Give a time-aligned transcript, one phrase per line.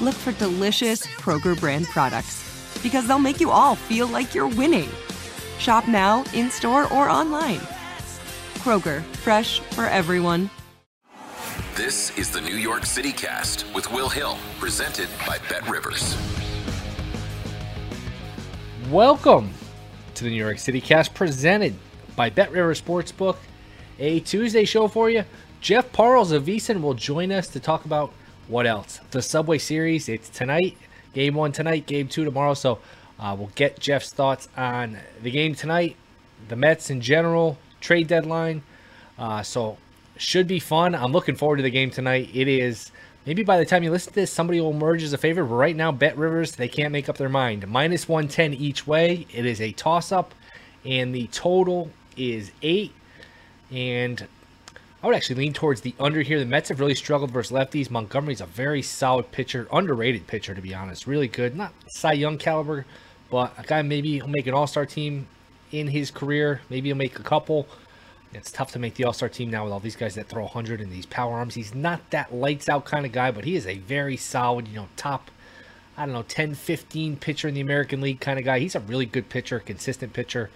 [0.00, 4.88] look for delicious Kroger brand products because they'll make you all feel like you're winning.
[5.58, 7.60] Shop now, in store, or online.
[8.58, 10.50] Kroger, fresh for everyone.
[11.74, 16.16] This is the New York City Cast with Will Hill, presented by Bet Rivers.
[18.90, 19.50] Welcome
[20.14, 21.74] to the New York City Cast, presented
[22.16, 23.36] by Bet Rivers Sportsbook.
[24.00, 25.24] A Tuesday show for you.
[25.60, 28.12] Jeff Parles of VSiN will join us to talk about
[28.48, 29.00] what else?
[29.10, 30.08] The Subway Series.
[30.08, 30.76] It's tonight.
[31.12, 32.54] Game one tonight, game two tomorrow.
[32.54, 32.78] So
[33.18, 35.96] uh, we'll get Jeff's thoughts on the game tonight,
[36.48, 38.62] the Mets in general, trade deadline.
[39.18, 39.76] Uh, so
[40.16, 40.94] should be fun.
[40.94, 42.30] I'm looking forward to the game tonight.
[42.32, 42.90] It is
[43.26, 45.46] maybe by the time you listen to this, somebody will emerge as a favorite.
[45.46, 47.66] But right now, Bet Rivers they can't make up their mind.
[47.68, 49.26] Minus 110 each way.
[49.32, 50.34] It is a toss up,
[50.84, 52.92] and the total is eight.
[53.70, 54.26] And
[55.00, 56.40] I would actually lean towards the under here.
[56.40, 57.88] The Mets have really struggled versus lefties.
[57.88, 61.06] Montgomery's a very solid pitcher, underrated pitcher to be honest.
[61.06, 62.84] Really good, not Cy Young caliber,
[63.30, 65.28] but a guy maybe he'll make an All Star team
[65.70, 66.62] in his career.
[66.68, 67.68] Maybe he'll make a couple.
[68.34, 70.42] It's tough to make the All Star team now with all these guys that throw
[70.42, 71.54] 100 and these power arms.
[71.54, 74.74] He's not that lights out kind of guy, but he is a very solid, you
[74.74, 75.30] know, top,
[75.96, 78.58] I don't know, 10, 15 pitcher in the American League kind of guy.
[78.58, 80.50] He's a really good pitcher, consistent pitcher.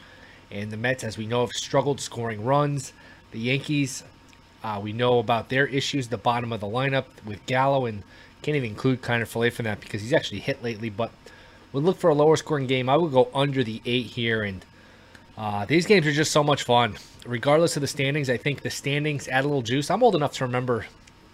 [0.51, 2.93] And the Mets, as we know, have struggled scoring runs.
[3.31, 4.03] The Yankees,
[4.63, 8.03] uh, we know about their issues, the bottom of the lineup with Gallo, and
[8.43, 10.91] can't even include Kiner Falefa that because he's actually hit lately.
[10.91, 11.11] But
[11.73, 12.89] would look for a lower scoring game.
[12.89, 14.65] I would go under the eight here, and
[15.37, 16.97] uh, these games are just so much fun.
[17.25, 19.91] Regardless of the standings, I think the standings add a little juice.
[19.91, 20.87] I'm old enough to remember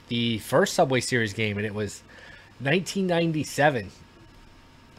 [0.09, 2.03] the first Subway Series game, and it was
[2.61, 3.91] 1997,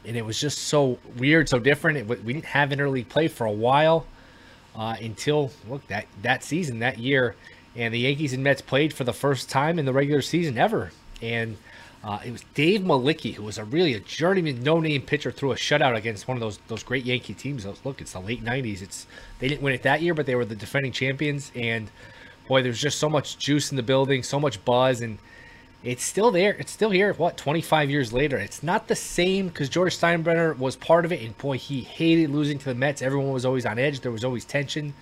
[0.06, 1.98] and it was just so weird, so different.
[1.98, 4.06] It, we didn't have interleague play for a while
[4.76, 7.36] uh, until look that that season, that year,
[7.76, 10.92] and the Yankees and Mets played for the first time in the regular season ever,
[11.22, 11.58] and.
[12.02, 15.56] Uh, it was Dave Mlicki, who was a really a journeyman, no-name pitcher, threw a
[15.56, 17.68] shutout against one of those those great Yankee teams.
[17.84, 18.82] Look, it's the late '90s.
[18.82, 19.06] It's
[19.40, 21.52] they didn't win it that year, but they were the defending champions.
[21.56, 21.92] And
[22.48, 25.20] boy, there's just so much juice in the building, so much buzz, and
[25.84, 26.54] it's still there.
[26.54, 27.14] It's still here.
[27.14, 28.38] What 25 years later?
[28.38, 32.30] It's not the same because George Steinbrenner was part of it, and boy, he hated
[32.30, 33.02] losing to the Mets.
[33.02, 34.02] Everyone was always on edge.
[34.02, 34.94] There was always tension.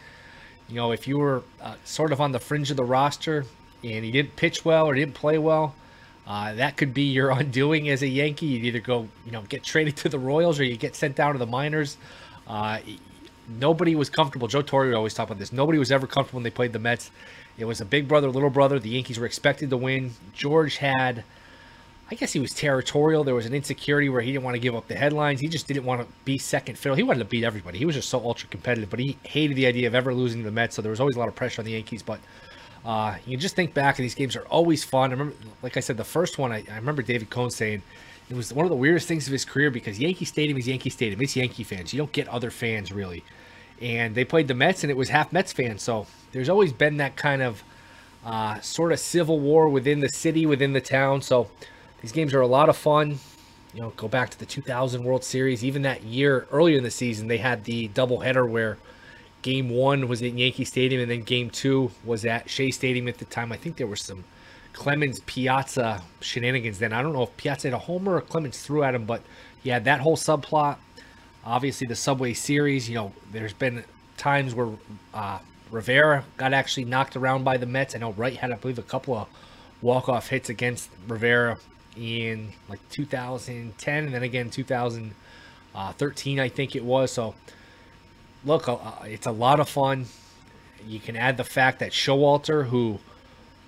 [0.69, 3.45] You know, if you were uh, sort of on the fringe of the roster
[3.83, 5.75] and you didn't pitch well or didn't play well
[6.27, 8.47] uh, that could be your undoing as a Yankee.
[8.47, 11.33] You'd either go, you know, get traded to the Royals or you get sent down
[11.33, 11.97] to the minors.
[12.45, 12.79] Uh,
[13.47, 14.47] nobody was comfortable.
[14.47, 15.53] Joe Torre always talk about this.
[15.53, 17.11] Nobody was ever comfortable when they played the Mets.
[17.57, 18.77] It was a big brother, little brother.
[18.77, 20.11] The Yankees were expected to win.
[20.33, 21.23] George had,
[22.09, 23.25] I guess he was territorial.
[23.25, 25.41] There was an insecurity where he didn't want to give up the headlines.
[25.41, 26.95] He just didn't want to be second fiddle.
[26.95, 27.77] He wanted to beat everybody.
[27.77, 30.45] He was just so ultra competitive, but he hated the idea of ever losing to
[30.45, 30.75] the Mets.
[30.75, 32.01] So there was always a lot of pressure on the Yankees.
[32.01, 32.21] But
[32.85, 35.09] uh, you just think back, and these games are always fun.
[35.09, 37.81] I remember, like I said, the first one, I, I remember David Cone saying,
[38.29, 40.89] it was one of the weirdest things of his career because Yankee Stadium is Yankee
[40.89, 41.21] Stadium.
[41.21, 41.93] It's Yankee fans.
[41.93, 43.23] You don't get other fans really.
[43.81, 45.83] And they played the Mets, and it was half Mets fans.
[45.83, 47.63] So there's always been that kind of
[48.25, 51.21] uh, sort of civil war within the city, within the town.
[51.21, 51.49] So
[52.01, 53.19] these games are a lot of fun.
[53.73, 55.63] You know, go back to the 2000 World Series.
[55.63, 58.77] Even that year earlier in the season, they had the doubleheader where
[59.41, 63.17] Game One was at Yankee Stadium, and then Game Two was at Shea Stadium at
[63.17, 63.51] the time.
[63.51, 64.23] I think there were some
[64.73, 66.93] Clemens Piazza shenanigans then.
[66.93, 69.21] I don't know if Piazza had a homer or Clemens threw at him, but
[69.63, 70.77] yeah, that whole subplot.
[71.43, 72.89] Obviously, the Subway Series.
[72.89, 73.83] You know, there's been
[74.17, 74.69] times where
[75.13, 75.39] uh,
[75.71, 77.95] Rivera got actually knocked around by the Mets.
[77.95, 79.27] I know Wright had, I believe, a couple of
[79.81, 81.57] walk-off hits against Rivera
[81.97, 87.11] in like 2010, and then again 2013, I think it was.
[87.11, 87.35] So,
[88.45, 90.05] look, uh, it's a lot of fun.
[90.87, 92.99] You can add the fact that Showalter, who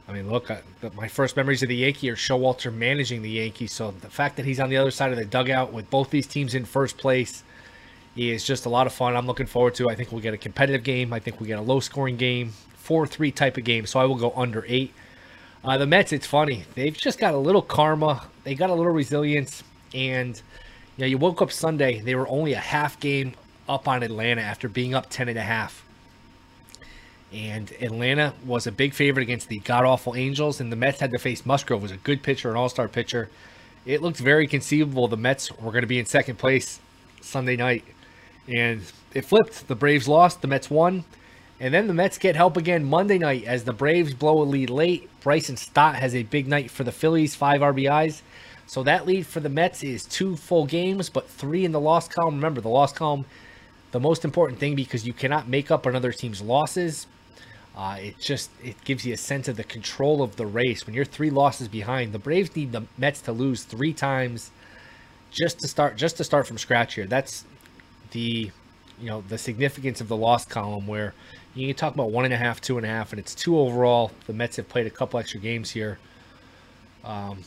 [0.09, 0.57] I mean, look, uh,
[0.95, 3.71] my first memories of the Yankee are Showalter managing the Yankees.
[3.71, 6.25] So the fact that he's on the other side of the dugout with both these
[6.25, 7.43] teams in first place
[8.15, 9.15] is just a lot of fun.
[9.15, 9.87] I'm looking forward to.
[9.87, 11.13] I think we'll get a competitive game.
[11.13, 13.85] I think we get a low scoring game, four three type of game.
[13.85, 14.93] So I will go under eight.
[15.63, 16.63] Uh, the Mets, it's funny.
[16.75, 18.23] They've just got a little karma.
[18.43, 19.63] They got a little resilience,
[19.93, 20.35] and
[20.97, 21.99] you know, you woke up Sunday.
[21.99, 23.33] They were only a half game
[23.67, 25.85] up on Atlanta after being up ten and a half.
[27.31, 31.11] And Atlanta was a big favorite against the god awful Angels, and the Mets had
[31.11, 33.29] to face Musgrove, was a good pitcher, an all star pitcher.
[33.85, 36.79] It looked very conceivable the Mets were going to be in second place
[37.21, 37.83] Sunday night.
[38.47, 38.81] And
[39.13, 39.67] it flipped.
[39.67, 41.03] The Braves lost, the Mets won.
[41.59, 44.69] And then the Mets get help again Monday night as the Braves blow a lead
[44.69, 45.09] late.
[45.19, 48.21] Bryson Stott has a big night for the Phillies, five RBIs.
[48.65, 52.07] So that lead for the Mets is two full games, but three in the loss
[52.07, 52.35] column.
[52.35, 53.25] Remember, the loss column,
[53.91, 57.07] the most important thing because you cannot make up another team's losses.
[57.75, 60.93] Uh, it just it gives you a sense of the control of the race when
[60.93, 62.13] you're three losses behind.
[62.13, 64.51] The Braves need the Mets to lose three times
[65.31, 67.05] just to start just to start from scratch here.
[67.05, 67.45] That's
[68.11, 68.51] the
[68.99, 71.13] you know the significance of the loss column where
[71.59, 73.57] you can talk about one and a half, two and a half, and it's two
[73.57, 74.11] overall.
[74.27, 75.99] The Mets have played a couple extra games here.
[77.03, 77.43] Um,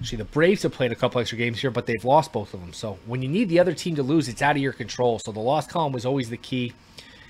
[0.00, 2.60] actually, the Braves have played a couple extra games here, but they've lost both of
[2.60, 2.72] them.
[2.72, 5.18] So when you need the other team to lose, it's out of your control.
[5.18, 6.72] So the loss column was always the key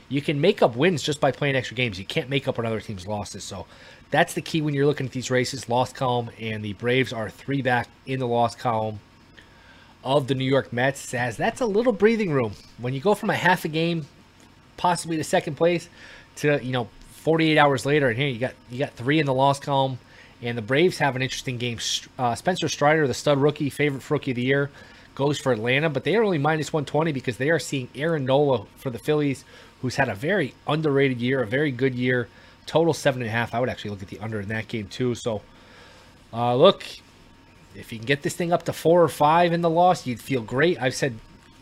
[0.09, 1.99] you can make up wins just by playing extra games.
[1.99, 3.44] You can't make up another team's losses.
[3.44, 3.67] So
[4.11, 5.69] that's the key when you're looking at these races.
[5.69, 9.00] Lost column, and the Braves are three back in the lost column
[10.03, 11.12] of the New York Mets.
[11.12, 14.06] As that's a little breathing room when you go from a half a game,
[14.78, 15.90] possibly to second place,
[16.36, 19.34] to you know 48 hours later, and here you got you got three in the
[19.34, 19.98] loss column.
[20.40, 21.78] And the Braves have an interesting game.
[22.16, 24.70] Uh, Spencer Strider, the stud rookie, favorite for rookie of the year,
[25.16, 28.66] goes for Atlanta, but they are only minus 120 because they are seeing Aaron Nola
[28.76, 29.44] for the Phillies,
[29.82, 32.28] who's had a very underrated year, a very good year.
[32.66, 33.52] Total seven and a half.
[33.52, 35.16] I would actually look at the under in that game too.
[35.16, 35.42] So,
[36.32, 36.84] uh, look,
[37.74, 40.20] if you can get this thing up to four or five in the loss, you'd
[40.20, 40.81] feel great.
[40.81, 41.19] I've said,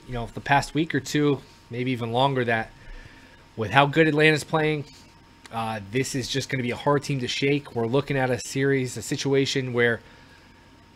[0.07, 1.41] you know, the past week or two,
[1.71, 2.71] maybe even longer, that
[3.57, 4.85] with how good Atlanta's playing,
[5.53, 7.75] uh, this is just going to be a hard team to shake.
[7.75, 10.01] We're looking at a series, a situation where,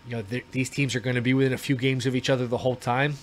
[0.06, 2.28] you know, th- these teams are going to be within a few games of each
[2.28, 3.14] other the whole time.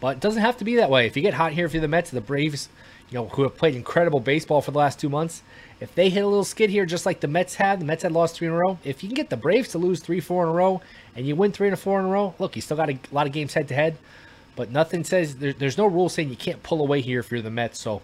[0.00, 1.06] But it doesn't have to be that way.
[1.06, 2.68] If you get hot here for the Mets, the Braves
[3.12, 5.42] you know, who have played incredible baseball for the last two months,
[5.80, 8.12] if they hit a little skid here, just like the Mets had, the Mets had
[8.12, 8.78] lost three in a row.
[8.84, 10.80] If you can get the Braves to lose three, four in a row,
[11.14, 13.26] and you win three and four in a row, look, you still got a lot
[13.26, 13.98] of games head to head,
[14.56, 17.42] but nothing says there, there's no rule saying you can't pull away here if you're
[17.42, 17.78] the Mets.
[17.78, 18.00] So,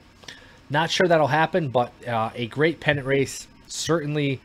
[0.70, 4.40] not sure that'll happen, but uh, a great pennant race certainly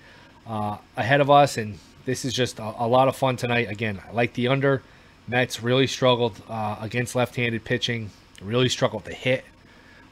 [0.47, 3.69] uh, ahead of us, and this is just a, a, lot of fun tonight.
[3.69, 4.81] Again, I like the under.
[5.27, 8.09] Mets really struggled uh, against left-handed pitching.
[8.41, 9.45] Really struggled to hit.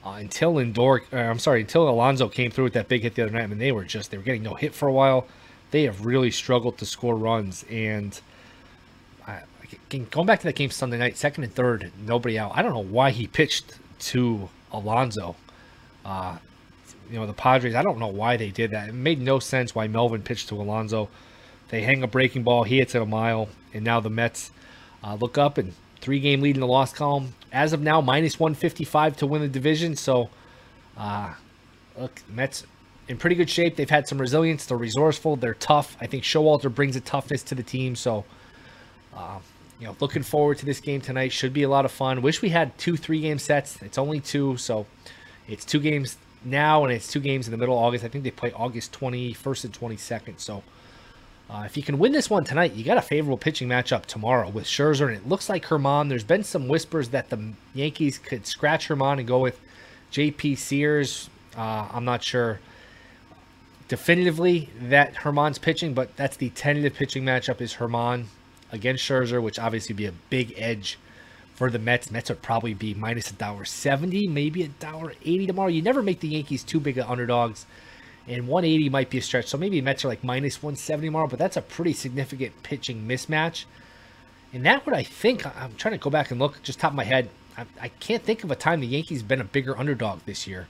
[0.03, 3.24] Uh, until Lindor, uh, I'm sorry, until Alonso came through with that big hit the
[3.24, 3.44] other night.
[3.44, 5.27] I mean, they were just they were getting no hit for a while.
[5.72, 8.20] They have really struggled to score runs, and
[9.27, 9.41] I,
[9.89, 12.51] going back to that game Sunday night, second and third, nobody out.
[12.56, 15.36] I don't know why he pitched to Alonso.
[16.05, 16.38] Uh,
[17.10, 17.75] you know, the Padres.
[17.75, 18.89] I don't know why they did that.
[18.89, 21.10] It made no sense why Melvin pitched to Alonso.
[21.70, 22.63] They hang a breaking ball.
[22.63, 24.51] He hits it a mile, and now the Mets
[25.03, 27.34] uh, look up and three game lead in the loss column.
[27.51, 29.96] As of now, minus 155 to win the division.
[29.96, 30.29] So,
[30.98, 31.34] uh,
[31.98, 32.65] look, Mets
[33.08, 33.75] in pretty good shape.
[33.75, 34.65] They've had some resilience.
[34.65, 35.36] They're resourceful.
[35.36, 35.98] They're tough.
[36.00, 37.96] I think Showalter brings a toughness to the team.
[37.96, 38.25] So,
[39.15, 39.39] uh,
[39.79, 41.31] you know, looking forward to this game tonight.
[41.31, 42.22] Should be a lot of fun.
[42.22, 43.81] Wish we had two three game sets.
[43.81, 44.58] It's only two.
[44.58, 44.86] So,
[45.48, 48.04] it's two games now and it's two games in the middle of August.
[48.04, 50.40] I think they play August 21st and 22nd.
[50.40, 50.64] So,
[51.50, 54.50] uh, if you can win this one tonight, you got a favorable pitching matchup tomorrow
[54.50, 56.08] with Scherzer, and it looks like Germán.
[56.08, 59.60] There's been some whispers that the Yankees could scratch Germán and go with
[60.12, 60.56] J.P.
[60.56, 61.30] Sears.
[61.58, 62.62] Uh, I'm not sure
[63.90, 68.28] definitively that Germán's pitching, but that's the tentative pitching matchup is Germán
[68.72, 70.98] against Scherzer, which obviously would be a big edge
[71.62, 72.10] for the Mets.
[72.10, 75.68] Mets would probably be minus a dollar seventy, maybe a dollar eighty tomorrow.
[75.68, 77.68] You never make the Yankees too big of underdogs,
[78.27, 79.46] and 180 might be a stretch.
[79.46, 83.65] So maybe Mets are like minus 170 tomorrow, but that's a pretty significant pitching mismatch.
[84.51, 86.96] And that would I think I'm trying to go back and look just top of
[86.96, 87.30] my head.
[87.56, 90.68] I, I can't think of a time the Yankees been a bigger underdog this year.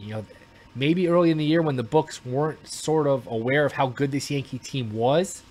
[0.00, 0.26] You know,
[0.74, 4.10] maybe early in the year when the books weren't sort of aware of how good
[4.10, 5.44] this Yankee team was.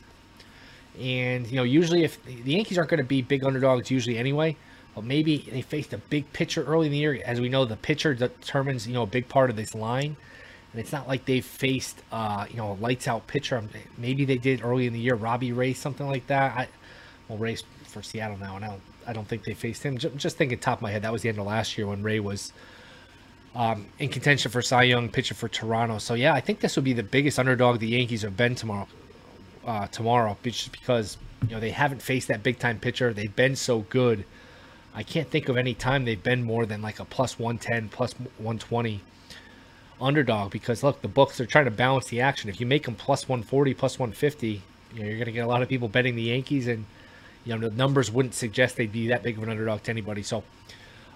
[0.99, 4.55] And, you know, usually if the Yankees aren't going to be big underdogs usually anyway,
[4.95, 7.21] but maybe they faced a big pitcher early in the year.
[7.23, 10.15] As we know, the pitcher determines, you know, a big part of this line.
[10.73, 13.63] And it's not like they faced, uh, you know, a lights out pitcher.
[13.97, 16.57] Maybe they did early in the year, Robbie Ray, something like that.
[16.57, 16.67] I,
[17.27, 19.97] well, Ray's for Seattle now, and I don't, I don't think they faced him.
[19.97, 22.03] Just, just thinking top of my head, that was the end of last year when
[22.03, 22.51] Ray was
[23.55, 25.97] um, in contention for Cy Young, pitcher for Toronto.
[25.99, 28.87] So yeah, I think this would be the biggest underdog the Yankees have been tomorrow.
[29.67, 33.11] Uh, tomorrow, just because you know they haven't faced that big time pitcher.
[33.11, 34.23] They've been so good.
[34.95, 38.13] I can't think of any time they've been more than like a plus 110, plus
[38.13, 39.01] 120
[39.99, 40.51] underdog.
[40.51, 42.49] Because look, the books are trying to balance the action.
[42.49, 44.61] If you make them plus 140, plus 150,
[44.93, 46.85] you know you're going to get a lot of people betting the Yankees, and
[47.43, 50.23] you know the numbers wouldn't suggest they'd be that big of an underdog to anybody.
[50.23, 50.43] So.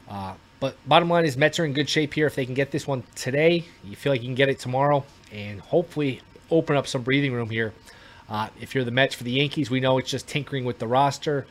[0.10, 2.28] Uh, but bottom line is Mets are in good shape here.
[2.28, 5.06] If they can get this one today, you feel like you can get it tomorrow,
[5.32, 6.20] and hopefully
[6.52, 7.74] open up some breathing room here.
[8.32, 10.88] Uh, if you're the Mets for the Yankees, we know it's just tinkering with the
[10.88, 11.46] roster.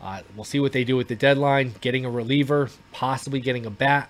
[0.00, 3.70] Uh, we'll see what they do with the deadline, getting a reliever, possibly getting a
[3.70, 4.08] bat.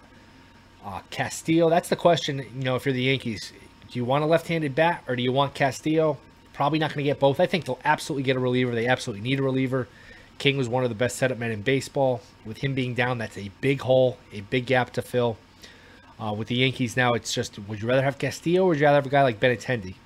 [0.85, 2.39] Uh, Castillo, that's the question.
[2.39, 3.53] You know, if you're the Yankees,
[3.91, 6.17] do you want a left-handed bat or do you want Castillo?
[6.53, 7.41] Probably not going to get both.
[7.41, 8.73] I think they'll absolutely get a reliever.
[8.73, 9.89] They absolutely need a reliever.
[10.39, 12.21] King was one of the best setup men in baseball.
[12.45, 15.39] With him being down, that's a big hole, a big gap to fill.
[16.21, 18.85] Uh, with the Yankees now, it's just would you rather have Castillo or would you
[18.85, 19.97] rather have a guy like Benintendi?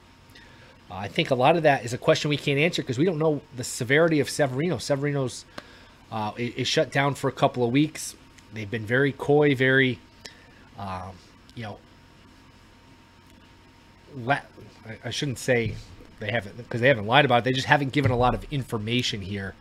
[0.90, 3.18] I think a lot of that is a question we can't answer because we don't
[3.18, 4.78] know the severity of Severino.
[4.78, 5.44] Severino's
[6.10, 8.16] uh, is, is, shut down for a couple of weeks.
[8.52, 10.00] They've been very coy, very,
[10.78, 11.12] um,
[11.54, 11.78] you know,
[14.16, 14.40] la-
[14.86, 15.74] I, I shouldn't say
[16.18, 17.44] they haven't because they haven't lied about it.
[17.44, 19.54] They just haven't given a lot of information here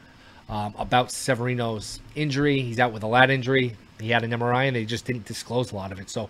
[0.50, 2.62] um, about Severino's injury.
[2.62, 3.76] He's out with a lat injury.
[4.00, 6.10] He had an MRI, and they just didn't disclose a lot of it.
[6.10, 6.30] So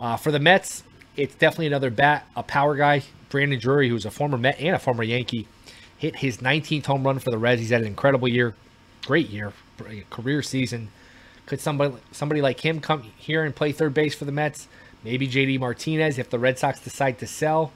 [0.00, 0.82] uh, for the Mets,
[1.16, 3.02] it's definitely another bat, a power guy.
[3.30, 5.48] Brandon Drury, who's a former Met and a former Yankee,
[5.96, 7.60] hit his 19th home run for the Reds.
[7.60, 8.54] He's had an incredible year,
[9.06, 9.52] great year,
[10.10, 10.90] career season.
[11.46, 14.68] Could somebody somebody like him come here and play third base for the Mets?
[15.02, 17.72] Maybe JD Martinez if the Red Sox decide to sell.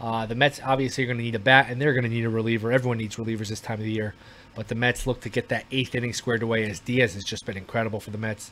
[0.00, 2.24] Uh, the Mets obviously are going to need a bat, and they're going to need
[2.24, 2.70] a reliever.
[2.70, 4.14] Everyone needs relievers this time of the year.
[4.54, 7.46] But the Mets look to get that eighth inning squared away as Diaz has just
[7.46, 8.50] been incredible for the Mets.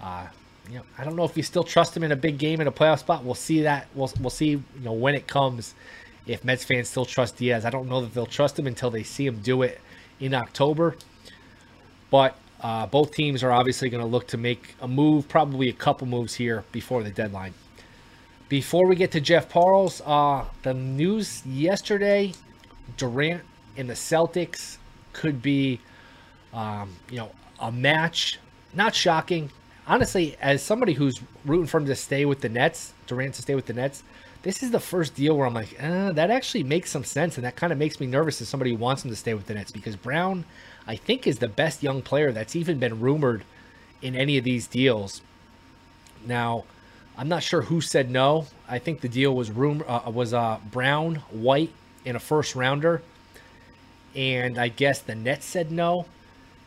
[0.00, 0.26] Uh,
[0.68, 2.66] you know, I don't know if you still trust him in a big game in
[2.66, 3.24] a playoff spot.
[3.24, 3.86] We'll see that.
[3.94, 4.50] We'll we'll see.
[4.50, 5.74] You know when it comes.
[6.26, 9.04] If Mets fans still trust Diaz, I don't know that they'll trust him until they
[9.04, 9.80] see him do it
[10.18, 10.96] in October.
[12.10, 15.72] But uh, both teams are obviously going to look to make a move, probably a
[15.72, 17.54] couple moves here before the deadline.
[18.48, 22.32] Before we get to Jeff Parles, uh, the news yesterday:
[22.96, 23.42] Durant
[23.76, 24.78] and the Celtics
[25.12, 25.80] could be,
[26.52, 27.30] um, you know,
[27.60, 28.40] a match.
[28.74, 29.50] Not shocking.
[29.86, 33.54] Honestly, as somebody who's rooting for him to stay with the Nets, Durant to stay
[33.54, 34.02] with the Nets,
[34.42, 37.36] this is the first deal where I'm like, eh, that actually makes some sense.
[37.36, 39.46] And that kind of makes me nervous as somebody who wants him to stay with
[39.46, 40.44] the Nets because Brown,
[40.86, 43.44] I think, is the best young player that's even been rumored
[44.02, 45.20] in any of these deals.
[46.26, 46.64] Now,
[47.16, 48.46] I'm not sure who said no.
[48.68, 51.72] I think the deal was room uh, was uh, Brown, White,
[52.04, 53.02] in a first rounder
[54.16, 56.06] and I guess the Nets said no.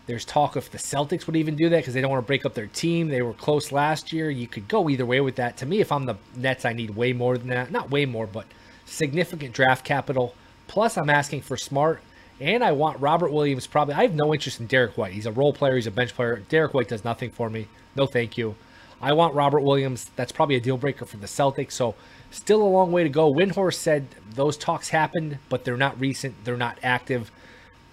[0.10, 2.44] There's talk if the Celtics would even do that because they don't want to break
[2.44, 3.10] up their team.
[3.10, 4.32] They were close last year.
[4.32, 5.56] You could go either way with that.
[5.58, 7.70] To me, if I'm the Nets, I need way more than that.
[7.70, 8.48] Not way more, but
[8.88, 10.34] significant draft capital.
[10.68, 12.01] Plus, I'm asking for smart.
[12.42, 13.94] And I want Robert Williams probably.
[13.94, 15.13] I have no interest in Derrick White.
[15.13, 16.42] He's a role player, he's a bench player.
[16.50, 17.68] Derrick White does nothing for me.
[17.96, 18.56] No, thank you.
[19.00, 20.10] I want Robert Williams.
[20.16, 21.74] That's probably a deal breaker for the Celtics.
[21.74, 21.94] So,
[22.32, 23.32] still a long way to go.
[23.32, 27.30] Windhorst said those talks happened, but they're not recent, they're not active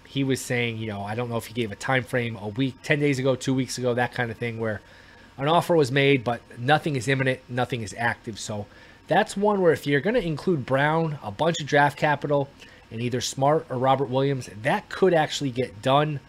[0.07, 2.47] he was saying, you know, I don't know if he gave a time frame, a
[2.47, 4.81] week, 10 days ago, two weeks ago, that kind of thing, where
[5.37, 8.39] an offer was made, but nothing is imminent, nothing is active.
[8.39, 8.65] So
[9.07, 12.49] that's one where if you're going to include Brown, a bunch of draft capital,
[12.89, 16.21] and either Smart or Robert Williams, that could actually get done.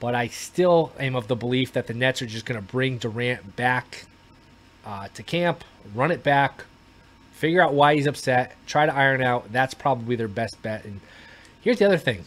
[0.00, 2.98] But I still am of the belief that the Nets are just going to bring
[2.98, 4.06] Durant back
[4.86, 5.62] uh, to camp,
[5.94, 6.64] run it back,
[7.32, 9.52] figure out why he's upset, try to iron out.
[9.52, 10.84] That's probably their best bet.
[10.84, 11.00] And
[11.60, 12.24] here's the other thing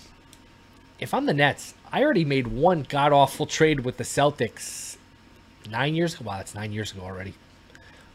[1.02, 4.98] if I'm the Nets, I already made one god awful trade with the Celtics
[5.70, 6.26] nine years ago.
[6.26, 7.34] Wow, that's nine years ago already.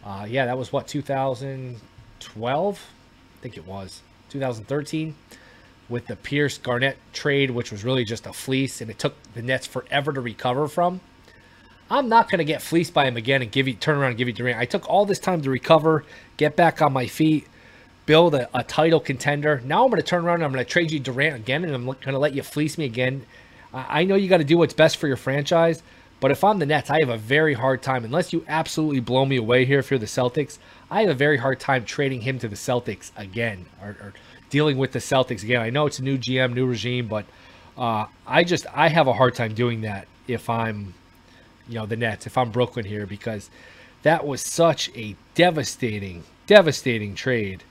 [0.04, 2.80] Uh, yeah, that was what 2012.
[3.38, 5.14] I think it was 2013.
[5.88, 9.42] with the Pierce Garnett trade, which was really just a fleece, and it took the
[9.42, 11.00] Nets forever to recover from.
[11.88, 14.18] I'm not going to get fleeced by him again and give you turn around and
[14.18, 14.58] give you Durant.
[14.58, 16.04] I took all this time to recover,
[16.36, 17.46] get back on my feet,
[18.06, 19.60] build a, a title contender.
[19.64, 21.74] Now I'm going to turn around and I'm going to trade you Durant again, and
[21.74, 23.26] I'm going to let you fleece me again.
[23.74, 25.82] I, I know you got to do what's best for your franchise,
[26.20, 29.26] but if I'm the Nets, I have a very hard time, unless you absolutely blow
[29.26, 30.58] me away here if you're the Celtics,
[30.90, 34.12] I have a very hard time trading him to the Celtics again or, or
[34.48, 35.60] dealing with the Celtics again.
[35.60, 37.26] I know it's a new GM, new regime, but
[37.76, 40.94] uh, I just I have a hard time doing that if I'm,
[41.68, 43.50] you know, the Nets, if I'm Brooklyn here, because
[44.02, 47.62] that was such a devastating, devastating trade.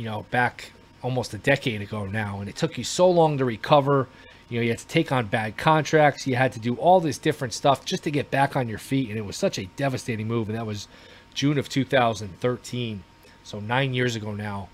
[0.00, 3.44] You know, back almost a decade ago now, and it took you so long to
[3.44, 4.08] recover.
[4.48, 6.26] You know, you had to take on bad contracts.
[6.26, 9.10] You had to do all this different stuff just to get back on your feet,
[9.10, 10.48] and it was such a devastating move.
[10.48, 10.88] And that was
[11.34, 13.04] June of 2013,
[13.44, 14.70] so nine years ago now.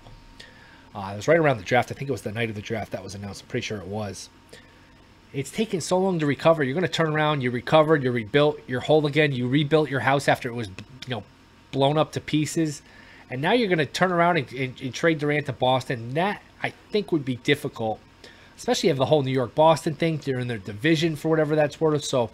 [0.95, 1.91] Uh, it was right around the draft.
[1.91, 3.43] I think it was the night of the draft that was announced.
[3.43, 4.29] I'm pretty sure it was.
[5.33, 6.63] It's taken so long to recover.
[6.63, 7.41] You're going to turn around.
[7.41, 8.01] You recovered.
[8.01, 9.33] You rebuilt your whole again.
[9.33, 11.23] You rebuilt your house after it was, you know,
[11.71, 12.81] blown up to pieces,
[13.29, 16.13] and now you're going to turn around and, and, and trade Durant to Boston.
[16.13, 17.99] That I think would be difficult,
[18.57, 20.17] especially if the whole New York Boston thing.
[20.17, 22.03] They're in their division for whatever that's worth.
[22.03, 22.29] So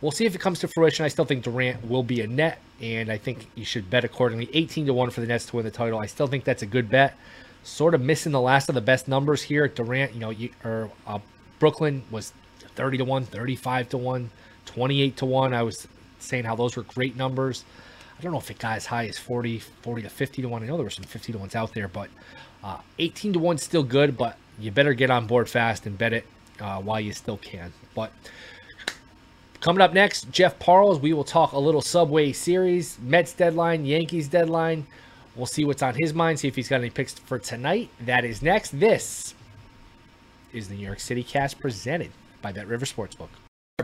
[0.00, 1.04] we'll see if it comes to fruition.
[1.04, 4.48] I still think Durant will be a net, and I think you should bet accordingly.
[4.52, 5.98] 18 to one for the Nets to win the title.
[5.98, 7.14] I still think that's a good bet
[7.66, 9.64] sort of missing the last of the best numbers here.
[9.64, 11.18] At Durant, you know, you, or uh,
[11.58, 12.32] Brooklyn was
[12.76, 14.30] 30 to 1, 35 to 1,
[14.66, 15.54] 28 to 1.
[15.54, 17.64] I was saying how those were great numbers.
[18.18, 20.62] I don't know if it got as high as 40, 40 to 50 to 1.
[20.62, 22.08] I know there were some 50 to 1s out there, but
[22.64, 26.12] uh, 18 to 1 still good, but you better get on board fast and bet
[26.12, 26.26] it
[26.60, 27.72] uh, while you still can.
[27.94, 28.12] But
[29.60, 34.28] coming up next, Jeff Parles, we will talk a little Subway Series, Mets deadline, Yankees
[34.28, 34.86] deadline.
[35.34, 37.90] We'll see what's on his mind, see if he's got any picks for tonight.
[38.00, 38.80] That is next.
[38.80, 39.34] This
[40.54, 43.28] is the New York City Cast presented by Bet River Sportsbook.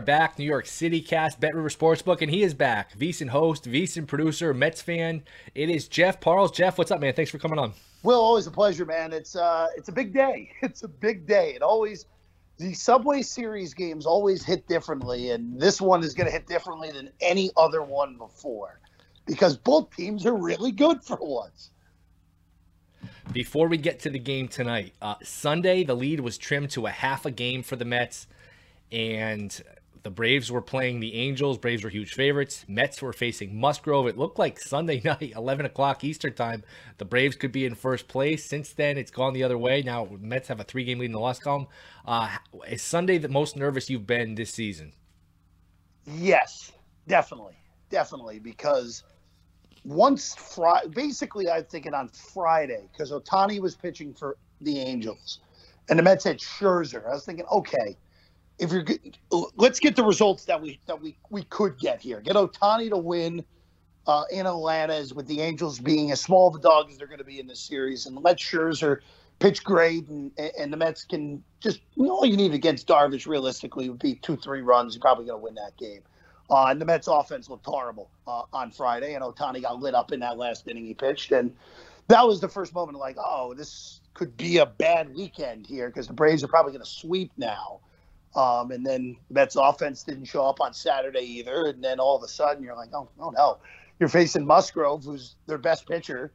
[0.05, 2.97] Back, New York City Cast, Bet River Sportsbook, and he is back.
[2.97, 5.23] VSiN host, VSiN producer, Mets fan.
[5.55, 6.51] It is Jeff Parles.
[6.51, 7.13] Jeff, what's up, man?
[7.13, 7.73] Thanks for coming on.
[8.03, 9.13] Will, always a pleasure, man.
[9.13, 10.51] It's uh, it's a big day.
[10.61, 11.53] It's a big day.
[11.55, 12.05] It always
[12.57, 16.91] the Subway Series games always hit differently, and this one is going to hit differently
[16.91, 18.79] than any other one before
[19.25, 21.71] because both teams are really good for once.
[23.31, 26.91] Before we get to the game tonight, uh, Sunday the lead was trimmed to a
[26.91, 28.27] half a game for the Mets,
[28.91, 29.61] and
[30.03, 31.57] the Braves were playing the Angels.
[31.57, 32.65] Braves were huge favorites.
[32.67, 34.07] Mets were facing Musgrove.
[34.07, 36.63] It looked like Sunday night, 11 o'clock Eastern time,
[36.97, 38.45] the Braves could be in first place.
[38.45, 39.81] Since then, it's gone the other way.
[39.81, 41.67] Now, Mets have a three game lead in the loss column.
[42.05, 42.29] Uh,
[42.69, 44.91] is Sunday the most nervous you've been this season?
[46.05, 46.73] Yes,
[47.07, 47.55] definitely.
[47.89, 48.39] Definitely.
[48.39, 49.03] Because
[49.85, 55.39] once Friday, basically, I'm thinking on Friday because Ohtani was pitching for the Angels,
[55.89, 57.07] and the Mets had Scherzer.
[57.07, 57.97] I was thinking, okay,
[58.59, 58.85] if you're
[59.55, 62.21] let's get the results that we that we we could get here.
[62.21, 63.43] Get Ohtani to win
[64.07, 67.07] uh, in Atlanta, as with the Angels being as small of a dog as they're
[67.07, 68.99] going to be in this series, and let Scherzer
[69.39, 73.25] pitch great, and and the Mets can just you know, all you need against Darvish
[73.27, 74.95] realistically would be two three runs.
[74.95, 76.01] You're probably going to win that game.
[76.49, 80.11] Uh, and the Mets offense looked horrible uh, on Friday, and Ohtani got lit up
[80.11, 81.31] in that last inning he pitched.
[81.31, 81.55] And
[82.09, 86.07] that was the first moment like, oh, this could be a bad weekend here because
[86.07, 87.79] the Braves are probably going to sweep now.
[88.35, 91.67] Um, and then the Mets offense didn't show up on Saturday either.
[91.67, 93.57] And then all of a sudden you're like, oh, oh no.
[93.99, 96.31] You're facing Musgrove, who's their best pitcher.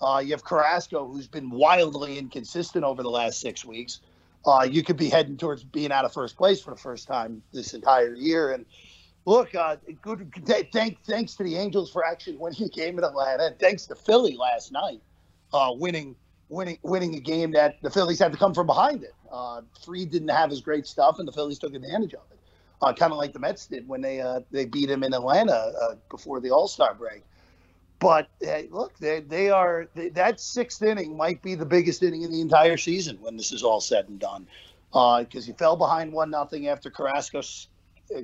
[0.00, 4.00] Uh, you have Carrasco, who's been wildly inconsistent over the last six weeks.
[4.46, 7.42] Uh, you could be heading towards being out of first place for the first time
[7.52, 8.52] this entire year.
[8.52, 8.64] And
[9.24, 10.32] look, uh, good.
[10.72, 13.94] Thank, thanks to the Angels for actually winning a game in Atlanta, and thanks to
[13.94, 15.00] Philly last night,
[15.52, 16.14] uh, winning,
[16.48, 19.14] winning, winning a game that the Phillies had to come from behind it.
[19.30, 22.38] Uh, Fried didn't have his great stuff, and the Phillies took advantage of it,
[22.82, 25.72] uh, kind of like the Mets did when they uh, they beat him in Atlanta
[25.82, 27.22] uh, before the All Star break.
[28.00, 28.28] But
[28.70, 32.40] look, they they are they, that sixth inning might be the biggest inning in the
[32.40, 34.46] entire season when this is all said and done,
[35.24, 37.40] because he fell behind one nothing after Carrasco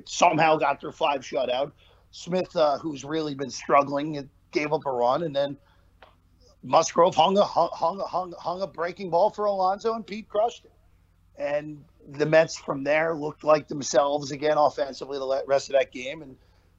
[0.05, 1.71] somehow got their five shutout.
[2.11, 5.57] Smith, uh, who's really been struggling, gave up a run, and then
[6.65, 10.71] Musgrove hung a hung hung hung, a breaking ball for Alonso, and Pete crushed it.
[11.37, 16.21] And the Mets from there looked like themselves again offensively the rest of that game.
[16.21, 16.35] And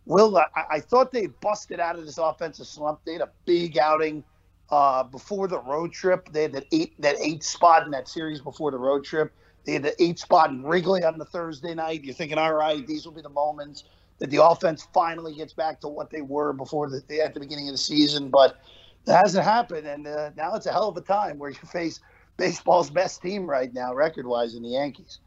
[0.06, 3.00] Will, I, I thought they busted out of this offensive slump.
[3.04, 4.24] They had a big outing
[4.70, 6.32] uh, before the road trip.
[6.32, 9.32] They had that eight that eight spot in that series before the road trip.
[9.64, 12.04] They had the eight spot in Wrigley on the Thursday night.
[12.04, 13.84] You're thinking, all right, these will be the moments
[14.18, 17.68] that the offense finally gets back to what they were before the, at the beginning
[17.68, 18.30] of the season.
[18.30, 18.58] But
[19.06, 22.00] it hasn't happened, and uh, now it's a hell of a time where you face
[22.36, 25.18] baseball's best team right now, record wise, in the Yankees.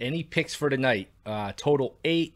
[0.00, 1.08] Any picks for tonight?
[1.24, 2.34] Uh, total eight.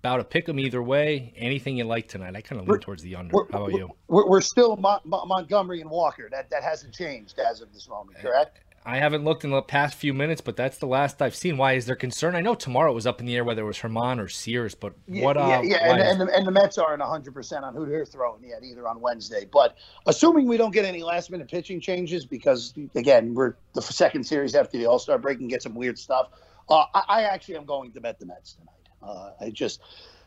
[0.00, 1.32] About to pick them either way.
[1.36, 2.36] Anything you like tonight?
[2.36, 3.34] I kind of lean towards the under.
[3.50, 3.90] How about you?
[4.08, 6.28] We're, we're still Mo- Mo- Montgomery and Walker.
[6.30, 8.60] That that hasn't changed as of this moment, correct?
[8.86, 11.56] I haven't looked in the past few minutes, but that's the last I've seen.
[11.56, 12.34] Why is there concern?
[12.34, 14.92] I know tomorrow was up in the air whether it was Germán or Sears, but
[15.06, 15.36] what?
[15.36, 18.44] Yeah, uh, yeah, and, and, the, and the Mets aren't 100% on who they're throwing
[18.44, 19.48] yet either on Wednesday.
[19.50, 24.24] But assuming we don't get any last minute pitching changes, because again, we're the second
[24.24, 26.28] series after the All Star break and get some weird stuff,
[26.68, 28.74] uh, I, I actually am going to bet the Mets tonight.
[29.02, 29.80] Uh, I just.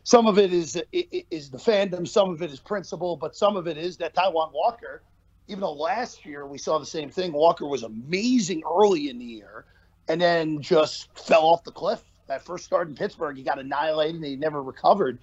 [0.04, 3.68] Some of it is is the fandom, some of it is principle, but some of
[3.68, 5.02] it is that Taijuan Walker,
[5.48, 9.24] even though last year we saw the same thing, Walker was amazing early in the
[9.24, 9.64] year
[10.08, 12.02] and then just fell off the cliff.
[12.26, 15.18] That first start in Pittsburgh, he got annihilated and he never recovered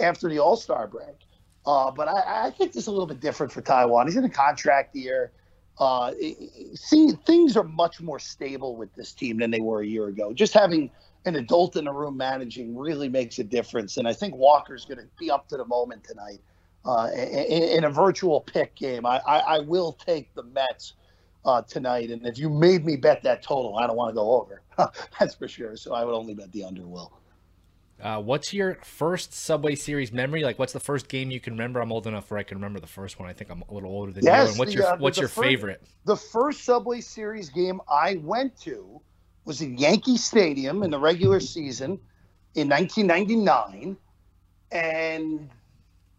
[0.00, 1.16] after the All Star break.
[1.64, 4.06] Uh, but I, I think this is a little bit different for Taijuan.
[4.06, 5.30] He's in a contract year.
[5.78, 6.12] Uh,
[6.74, 10.32] see, things are much more stable with this team than they were a year ago.
[10.32, 10.90] Just having
[11.24, 13.96] an adult in the room managing really makes a difference.
[13.96, 16.40] And I think Walker's going to be up to the moment tonight.
[16.88, 20.94] Uh, in, in a virtual pick game, I, I, I will take the Mets
[21.44, 22.10] uh, tonight.
[22.10, 24.62] And if you made me bet that total, I don't want to go over.
[25.20, 25.76] That's for sure.
[25.76, 26.86] So I would only bet the under.
[26.86, 27.12] Will.
[28.00, 30.42] Uh, what's your first Subway Series memory?
[30.42, 31.80] Like, what's the first game you can remember?
[31.80, 33.28] I'm old enough where I can remember the first one.
[33.28, 34.30] I think I'm a little older than you.
[34.30, 35.82] Yes, And what's the, your uh, What's your first- favorite?
[36.06, 38.98] The first Subway Series game I went to
[39.44, 41.98] was in Yankee Stadium in the regular season
[42.54, 43.96] in 1999,
[44.72, 45.50] and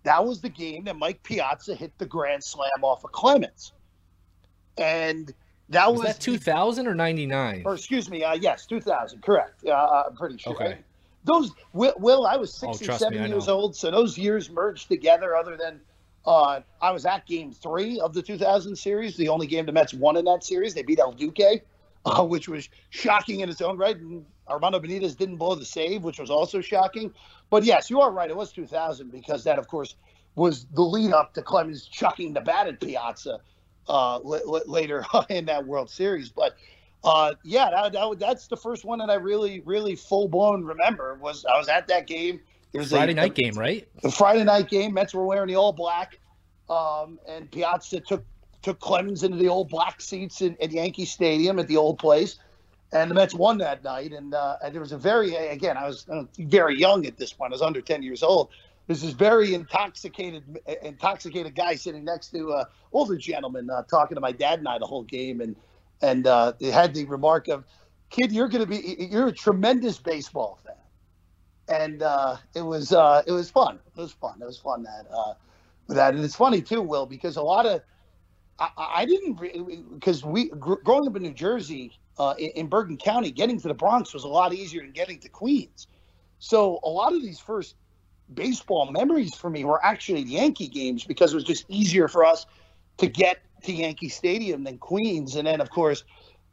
[0.03, 3.73] that was the game that Mike Piazza hit the grand slam off of Clemens,
[4.77, 5.33] and
[5.69, 7.63] that Was was, that 2000 or 99?
[7.65, 9.65] or excuse me, uh, yes, 2000, correct.
[9.65, 10.53] Uh, I'm pretty sure.
[10.53, 10.77] Okay.
[11.25, 14.49] Those Will, Will I was Oh, six or trust me, years old, so those years
[14.49, 15.35] merged together.
[15.35, 15.81] Other than
[16.25, 19.93] uh, I was at Game Three of the 2000 series, the only game the Mets
[19.93, 20.73] won in that series.
[20.73, 21.61] They beat El Duque,
[22.05, 23.97] uh, which was shocking in its own right.
[23.97, 27.13] And Armando Benitez didn't blow the save, which was also shocking.
[27.49, 28.29] But yes, you are right.
[28.29, 29.95] It was 2000 because that, of course,
[30.35, 33.39] was the lead up to Clemens chucking the bat at Piazza
[33.87, 36.29] uh, l- l- later in that World Series.
[36.29, 36.55] But
[37.03, 41.17] uh, yeah, that, that, that's the first one that I really, really full blown remember.
[41.21, 42.41] Was I was at that game?
[42.73, 43.87] It was a Friday a, night game, right?
[44.01, 44.93] The Friday night game.
[44.93, 46.19] Mets were wearing the all black,
[46.69, 48.23] um, and Piazza took
[48.61, 52.37] took Clemens into the old black seats in, at Yankee Stadium at the old place,
[52.91, 54.13] and the Mets won that night.
[54.13, 57.53] And, uh, there was a very again, I was uh, very young at this point.
[57.53, 58.49] I was under ten years old.
[58.87, 64.21] There's this very intoxicated intoxicated guy sitting next to uh, older gentleman uh, talking to
[64.21, 65.55] my dad and I the whole game, and
[66.01, 67.65] and uh, they had the remark of,
[68.09, 70.75] "Kid, you're going to be you're a tremendous baseball fan."
[71.69, 73.79] and uh, it was uh, it was fun.
[73.95, 74.41] It was fun.
[74.41, 75.33] It was fun that uh,
[75.89, 77.81] that, and it's funny too, Will, because a lot of
[78.59, 82.97] I, I didn't because we gr- growing up in New Jersey uh, in, in Bergen
[82.97, 85.87] County, getting to the Bronx was a lot easier than getting to Queens.
[86.39, 87.75] So a lot of these first
[88.33, 92.45] baseball memories for me were actually Yankee games because it was just easier for us
[92.97, 95.35] to get to Yankee Stadium than Queens.
[95.35, 96.03] And then, of course,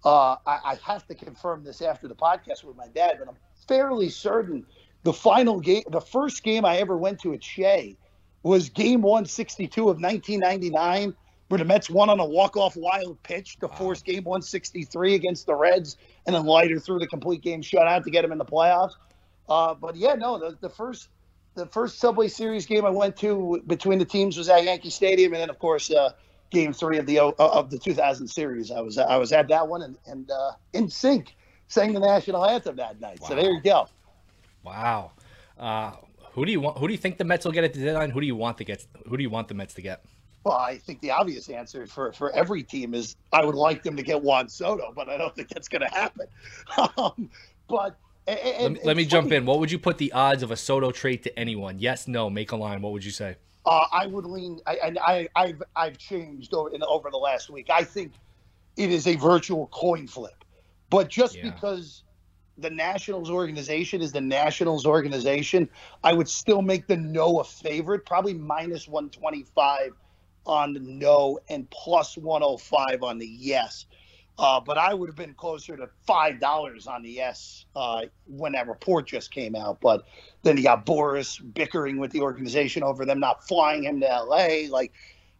[0.04, 3.36] uh, I, I have to confirm this after the podcast with my dad, but I'm
[3.68, 4.64] fairly certain
[5.02, 7.96] the final game, the first game I ever went to at Shea
[8.42, 11.14] was game 162 of 1999,
[11.48, 15.54] where the Mets won on a walk-off wild pitch to force game 163 against the
[15.54, 18.94] Reds, and then Leiter threw the complete game shutout to get them in the playoffs.
[19.48, 21.08] Uh, but yeah, no, the, the first
[21.54, 25.32] the first Subway Series game I went to between the teams was at Yankee Stadium,
[25.32, 26.10] and then of course uh,
[26.50, 28.70] Game Three of the uh, of the 2000 series.
[28.70, 31.28] I was I was at that one and and uh, NSYNC
[31.68, 33.20] sang the national anthem that night.
[33.24, 33.88] So there you go.
[34.64, 35.12] Wow.
[35.58, 35.92] Uh,
[36.32, 36.78] who do you want?
[36.78, 38.10] Who do you think the Mets will get at the deadline?
[38.10, 38.84] Who do you want to get?
[39.08, 40.04] Who do you want the Mets to get?
[40.46, 43.96] Well, I think the obvious answer for, for every team is I would like them
[43.96, 46.28] to get Juan Soto, but I don't think that's going to happen.
[46.96, 47.28] um,
[47.68, 49.44] but and, Let me, let me jump in.
[49.44, 51.80] What would you put the odds of a Soto trade to anyone?
[51.80, 52.30] Yes, no.
[52.30, 52.80] Make a line.
[52.80, 53.34] What would you say?
[53.64, 57.50] Uh, I would lean, I, and I, I've I've changed over in, over the last
[57.50, 57.66] week.
[57.68, 58.12] I think
[58.76, 60.44] it is a virtual coin flip,
[60.90, 61.50] but just Yeah.
[61.50, 62.04] because
[62.56, 65.68] the Nationals organization is the Nationals organization,
[66.04, 69.92] I would still make the no a favorite, probably minus one twenty five
[70.46, 73.86] on the no and plus one hundred five on the yes.
[74.38, 78.52] Uh, but I would have been closer to five dollars on the yes uh, when
[78.52, 79.80] that report just came out.
[79.80, 80.06] But
[80.42, 84.68] then you got Boras bickering with the organization over them not flying him to L.A.
[84.68, 84.92] Like,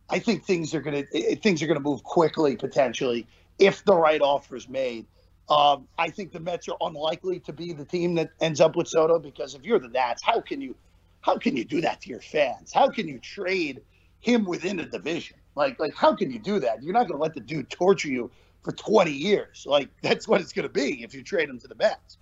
[0.08, 1.04] I think things are gonna
[1.42, 3.26] things are gonna move quickly potentially
[3.58, 5.06] if the right offer is made.
[5.48, 8.88] Um, I think the Mets are unlikely to be the team that ends up with
[8.88, 10.74] Soto because if you're the Nats, how can you
[11.20, 12.72] how can you do that to your fans?
[12.72, 13.82] How can you trade
[14.26, 15.36] him within a division?
[15.54, 16.82] Like like how can you do that?
[16.82, 18.30] You're not going to let the dude torture you
[18.62, 19.64] for 20 years.
[19.68, 22.18] Like that's what it's going to be if you trade him to the Mets.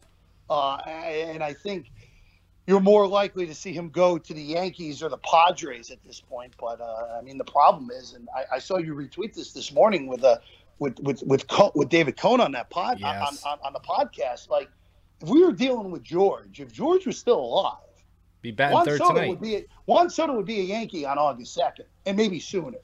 [0.50, 1.90] Uh, and I think
[2.66, 6.20] you're more likely to see him go to the Yankees or the Padres at this
[6.20, 6.52] point.
[6.60, 9.72] But uh, I mean, the problem is, and I, I, saw you retweet this this
[9.72, 10.36] morning with a uh,
[10.78, 13.42] with with with, with David Cone on that pod yes.
[13.44, 14.50] on, on, on the podcast.
[14.50, 14.68] Like,
[15.22, 17.83] if we were dealing with George, if George was still alive,
[18.44, 19.28] be batting Juan third Soto tonight.
[19.30, 22.78] Would be a, Juan Soto would be a Yankee on August second, and maybe sooner.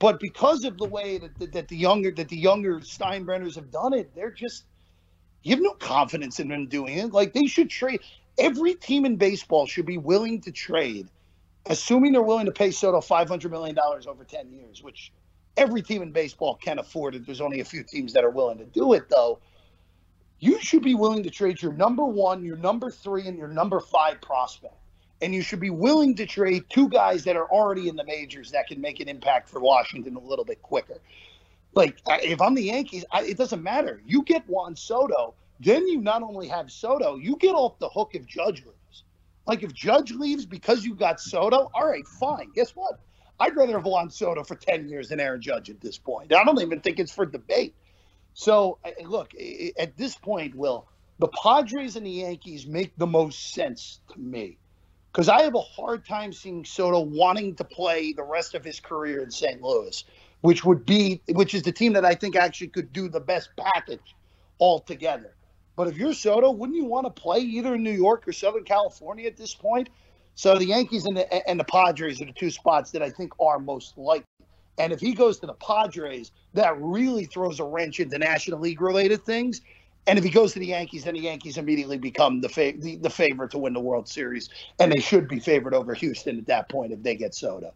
[0.00, 3.70] But because of the way that, that, that the younger that the younger Steinbrenners have
[3.70, 4.64] done it, they're just
[5.44, 7.12] you have no confidence in them doing it.
[7.12, 8.00] Like they should trade.
[8.38, 11.08] Every team in baseball should be willing to trade,
[11.66, 15.12] assuming they're willing to pay Soto five hundred million dollars over ten years, which
[15.56, 17.24] every team in baseball can afford it.
[17.24, 19.38] There's only a few teams that are willing to do it, though.
[20.40, 23.80] You should be willing to trade your number one, your number three, and your number
[23.80, 24.74] five prospect
[25.20, 28.50] and you should be willing to trade two guys that are already in the majors
[28.52, 31.00] that can make an impact for Washington a little bit quicker.
[31.74, 34.00] Like if I'm the Yankees, I, it doesn't matter.
[34.06, 38.10] You get Juan Soto, then you not only have Soto, you get off the hook
[38.14, 39.04] if Judge leaves.
[39.46, 42.50] Like if Judge leaves because you got Soto, all right, fine.
[42.54, 43.00] Guess what?
[43.40, 46.32] I'd rather have Juan Soto for 10 years than Aaron Judge at this point.
[46.32, 47.74] I don't even think it's for debate.
[48.34, 49.32] So look,
[49.78, 50.86] at this point, Will,
[51.18, 54.58] the Padres and the Yankees make the most sense to me
[55.18, 58.78] because I have a hard time seeing Soto wanting to play the rest of his
[58.78, 59.60] career in St.
[59.60, 60.04] Louis,
[60.42, 63.50] which would be which is the team that I think actually could do the best
[63.56, 64.14] package
[64.60, 65.34] altogether.
[65.74, 68.62] But if you're Soto, wouldn't you want to play either in New York or Southern
[68.62, 69.88] California at this point?
[70.36, 73.32] So the Yankees and the and the Padres are the two spots that I think
[73.40, 74.24] are most likely.
[74.78, 78.80] And if he goes to the Padres, that really throws a wrench into National League
[78.80, 79.62] related things
[80.08, 82.96] and if he goes to the Yankees, then the Yankees immediately become the, fa- the,
[82.96, 84.48] the favorite to win the World Series,
[84.80, 87.72] and they should be favored over Houston at that point if they get Soto.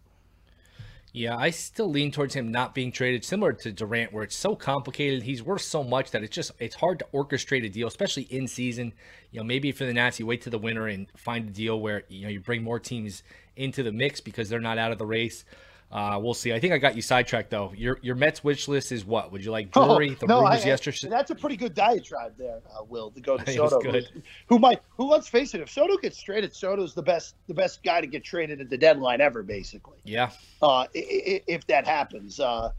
[1.14, 4.56] Yeah, I still lean towards him not being traded, similar to Durant, where it's so
[4.56, 5.22] complicated.
[5.22, 8.48] He's worth so much that it's just it's hard to orchestrate a deal, especially in
[8.48, 8.94] season.
[9.30, 11.78] You know, maybe for the Nats, you wait to the winter and find a deal
[11.78, 13.22] where you know you bring more teams
[13.56, 15.44] into the mix because they're not out of the race.
[15.92, 16.54] Uh, we'll see.
[16.54, 17.70] I think I got you sidetracked though.
[17.76, 19.30] Your your Mets wish list is what?
[19.30, 19.68] Would you like?
[19.76, 21.08] Oh, the no, rumors I, yesterday.
[21.10, 23.78] That's a pretty good diatribe there, uh, Will, to go to Soto.
[23.80, 24.00] Who,
[24.46, 24.80] who might?
[24.96, 25.04] Who?
[25.04, 25.60] Let's face it.
[25.60, 28.78] If Soto gets traded, Soto's the best the best guy to get traded at the
[28.78, 29.98] deadline ever, basically.
[30.04, 30.30] Yeah.
[30.62, 32.70] Uh, if that happens, uh,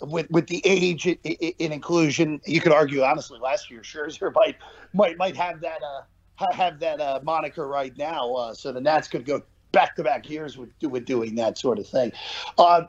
[0.00, 3.40] with with the age in inclusion, you could argue honestly.
[3.40, 4.56] Last year, Scherzer might
[4.92, 8.32] might might have that uh, have that uh, moniker right now.
[8.32, 11.78] Uh, so the Nats could go back to back years with with doing that sort
[11.78, 12.12] of thing.
[12.58, 12.82] Uh,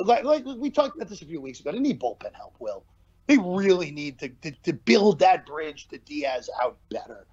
[0.00, 1.72] like, like we talked about this a few weeks ago.
[1.72, 2.54] They need bullpen help.
[2.58, 2.84] Will
[3.26, 7.26] they really need to, to, to build that bridge to Diaz out better?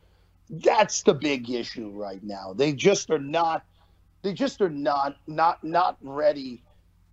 [0.49, 2.53] That's the big issue right now.
[2.53, 3.63] They just are not.
[4.21, 6.61] They just are not not not ready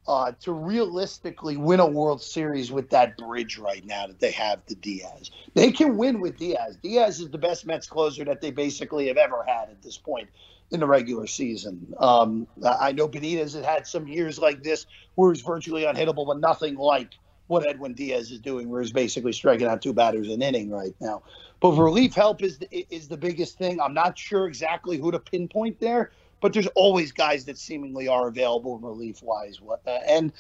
[0.09, 4.65] uh, to realistically win a World Series with that bridge right now that they have
[4.67, 5.31] to Diaz.
[5.55, 6.77] They can win with Diaz.
[6.83, 10.29] Diaz is the best Mets closer that they basically have ever had at this point
[10.71, 11.95] in the regular season.
[11.99, 16.39] Um, I know Benitez had had some years like this where he's virtually unhittable, but
[16.39, 17.15] nothing like
[17.47, 20.95] what Edwin Diaz is doing, where he's basically striking out two batters an inning right
[21.01, 21.23] now.
[21.61, 23.81] But relief help is the, is the biggest thing.
[23.81, 28.29] I'm not sure exactly who to pinpoint there, but there's always guys that seemingly are
[28.29, 29.59] available relief wise.
[29.87, 30.33] Uh, and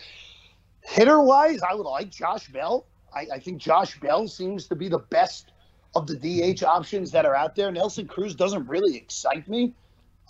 [0.82, 2.86] hitter wise, I would like Josh Bell.
[3.14, 5.52] I, I think Josh Bell seems to be the best
[5.96, 7.72] of the DH options that are out there.
[7.72, 9.72] Nelson Cruz doesn't really excite me.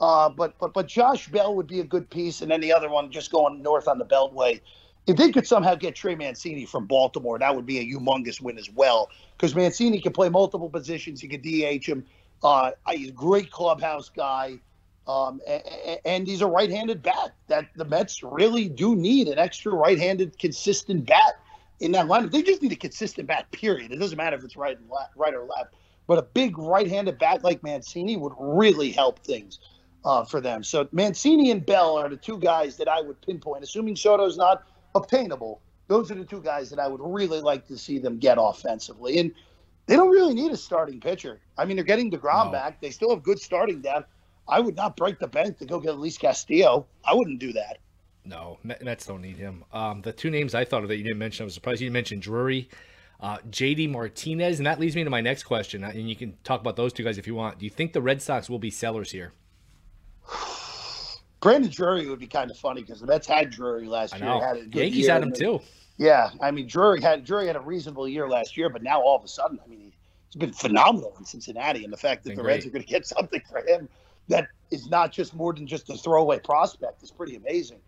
[0.01, 2.89] Uh, but but but Josh Bell would be a good piece, and then the other
[2.89, 4.61] one just going north on the Beltway.
[5.07, 8.59] If they could somehow get Trey Mancini from Baltimore, that would be a humongous win
[8.59, 9.11] as well.
[9.37, 11.21] Because Mancini can play multiple positions.
[11.21, 12.05] He could DH him.
[12.43, 14.61] Uh, he's a great clubhouse guy,
[15.09, 15.63] um, and,
[16.05, 17.35] and he's a right-handed bat.
[17.49, 21.41] That the Mets really do need an extra right-handed, consistent bat
[21.81, 22.31] in that lineup.
[22.31, 23.51] They just need a consistent bat.
[23.51, 23.91] Period.
[23.91, 25.75] It doesn't matter if it's right left, right or left.
[26.07, 29.59] But a big right-handed bat like Mancini would really help things
[30.05, 30.63] uh, for them.
[30.63, 34.65] So Mancini and Bell are the two guys that I would pinpoint, assuming Soto's not
[34.95, 35.61] obtainable.
[35.89, 39.19] Those are the two guys that I would really like to see them get offensively.
[39.19, 39.33] And
[39.87, 41.41] they don't really need a starting pitcher.
[41.57, 42.53] I mean, they're getting DeGrom no.
[42.53, 42.81] back.
[42.81, 44.09] They still have good starting depth.
[44.47, 46.87] I would not break the bank to go get Luis Castillo.
[47.05, 47.79] I wouldn't do that.
[48.25, 49.65] No, Mets don't need him.
[49.73, 51.87] Um, the two names I thought of that you didn't mention, I was surprised you
[51.87, 52.69] didn't mention Drury,
[53.21, 55.83] uh, JD Martinez, and that leads me to my next question.
[55.83, 57.59] And you can talk about those two guys if you want.
[57.59, 59.33] Do you think the Red Sox will be sellers here?
[61.41, 64.41] Brandon Drury would be kind of funny because the Mets had Drury last year.
[64.41, 65.13] Had a good Yankees year.
[65.13, 65.61] had him too.
[65.97, 69.17] Yeah, I mean Drury had Drury had a reasonable year last year, but now all
[69.17, 69.93] of a sudden, I mean,
[70.29, 72.55] he's been phenomenal in Cincinnati, and the fact that been the great.
[72.55, 73.89] Reds are going to get something for him
[74.29, 77.79] that is not just more than just a throwaway prospect is pretty amazing.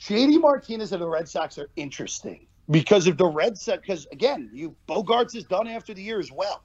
[0.00, 3.80] JD Martinez and the Red Sox are interesting because of the Red Sox.
[3.80, 6.62] Because again, you Bogaerts is done after the year as well.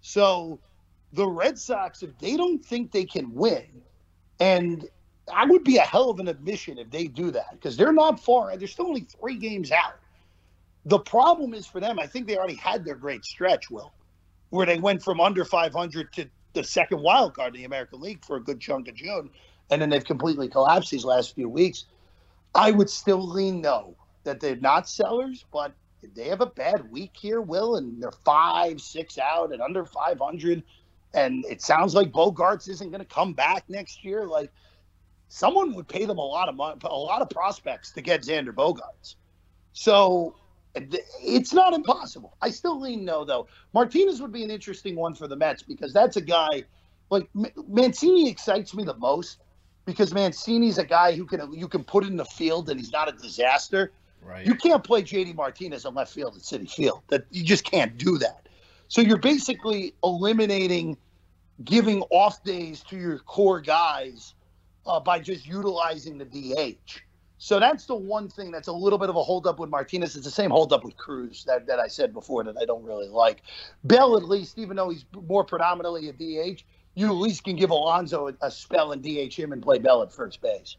[0.00, 0.58] So
[1.12, 3.64] the Red Sox, if they don't think they can win,
[4.44, 4.86] and
[5.32, 8.20] I would be a hell of an admission if they do that because they're not
[8.20, 8.54] far.
[8.58, 9.94] They're still only three games out.
[10.84, 11.98] The problem is for them.
[11.98, 13.94] I think they already had their great stretch, Will,
[14.50, 18.22] where they went from under 500 to the second wild card in the American League
[18.22, 19.30] for a good chunk of June,
[19.70, 21.86] and then they've completely collapsed these last few weeks.
[22.54, 26.90] I would still lean no that they're not sellers, but if they have a bad
[26.90, 30.62] week here, Will, and they're five, six out and under 500,
[31.14, 34.50] and it sounds like Bogaerts isn't going to come back next year, like
[35.28, 38.52] someone would pay them a lot of money, a lot of prospects to get Xander
[38.52, 39.16] Bogaerts.
[39.72, 40.36] So
[40.74, 42.36] it's not impossible.
[42.42, 43.46] I still lean no, though.
[43.72, 46.64] Martinez would be an interesting one for the Mets because that's a guy
[47.10, 47.28] like
[47.68, 49.38] Mancini excites me the most
[49.84, 53.08] because Mancini's a guy who can you can put in the field and he's not
[53.08, 53.92] a disaster.
[54.22, 54.46] Right.
[54.46, 57.02] You can't play JD Martinez on left field at Citi Field.
[57.08, 58.43] That you just can't do that.
[58.94, 60.96] So you're basically eliminating
[61.64, 64.34] giving off days to your core guys
[64.86, 67.00] uh, by just utilizing the DH.
[67.38, 70.14] So that's the one thing that's a little bit of a holdup with Martinez.
[70.14, 73.08] It's the same holdup with Cruz that, that I said before that I don't really
[73.08, 73.42] like.
[73.82, 76.62] Bell, at least, even though he's more predominantly a DH,
[76.94, 80.02] you at least can give Alonso a, a spell and DH him and play Bell
[80.02, 80.76] at first base.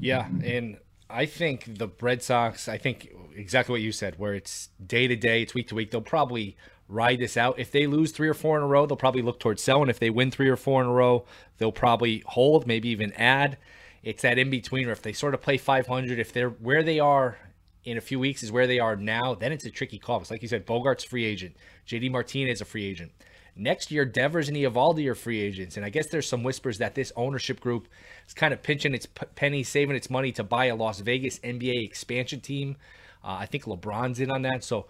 [0.00, 0.76] Yeah, and
[1.08, 5.14] I think the Red Sox, I think exactly what you said, where it's day to
[5.14, 5.92] day, it's week to week.
[5.92, 6.56] They'll probably
[6.90, 7.58] ride this out.
[7.58, 9.88] If they lose three or four in a row, they'll probably look towards selling.
[9.88, 11.24] If they win three or four in a row,
[11.58, 13.56] they'll probably hold, maybe even add.
[14.02, 16.98] It's that in between, or if they sort of play 500, if they're where they
[16.98, 17.38] are
[17.84, 20.20] in a few weeks is where they are now, then it's a tricky call.
[20.20, 23.12] It's like you said, Bogaerts free agent, JD Martinez is a free agent.
[23.56, 26.94] Next year, Devers and Eovaldi are free agents, and I guess there's some whispers that
[26.94, 27.88] this ownership group
[28.26, 31.84] is kind of pinching its pennies, saving its money to buy a Las Vegas NBA
[31.84, 32.76] expansion team.
[33.24, 34.86] Uh, I think LeBron's in on that, so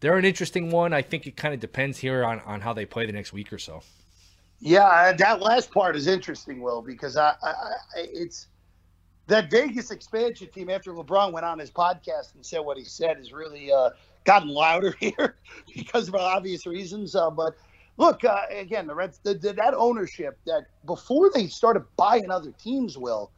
[0.00, 0.92] they're an interesting one.
[0.92, 3.52] I think it kind of depends here on on how they play the next week
[3.52, 3.82] or so.
[4.60, 7.74] Yeah, that last part is interesting, Will, because I, I, I
[8.12, 8.48] it's
[9.26, 13.16] that Vegas expansion team after LeBron went on his podcast and said what he said
[13.16, 13.90] has really uh,
[14.24, 15.36] gotten louder here
[15.74, 17.14] because of obvious reasons.
[17.14, 17.56] Uh, but
[17.96, 22.52] look, uh, again, the Reds, the, the, that ownership that before they started buying other
[22.52, 23.30] teams, will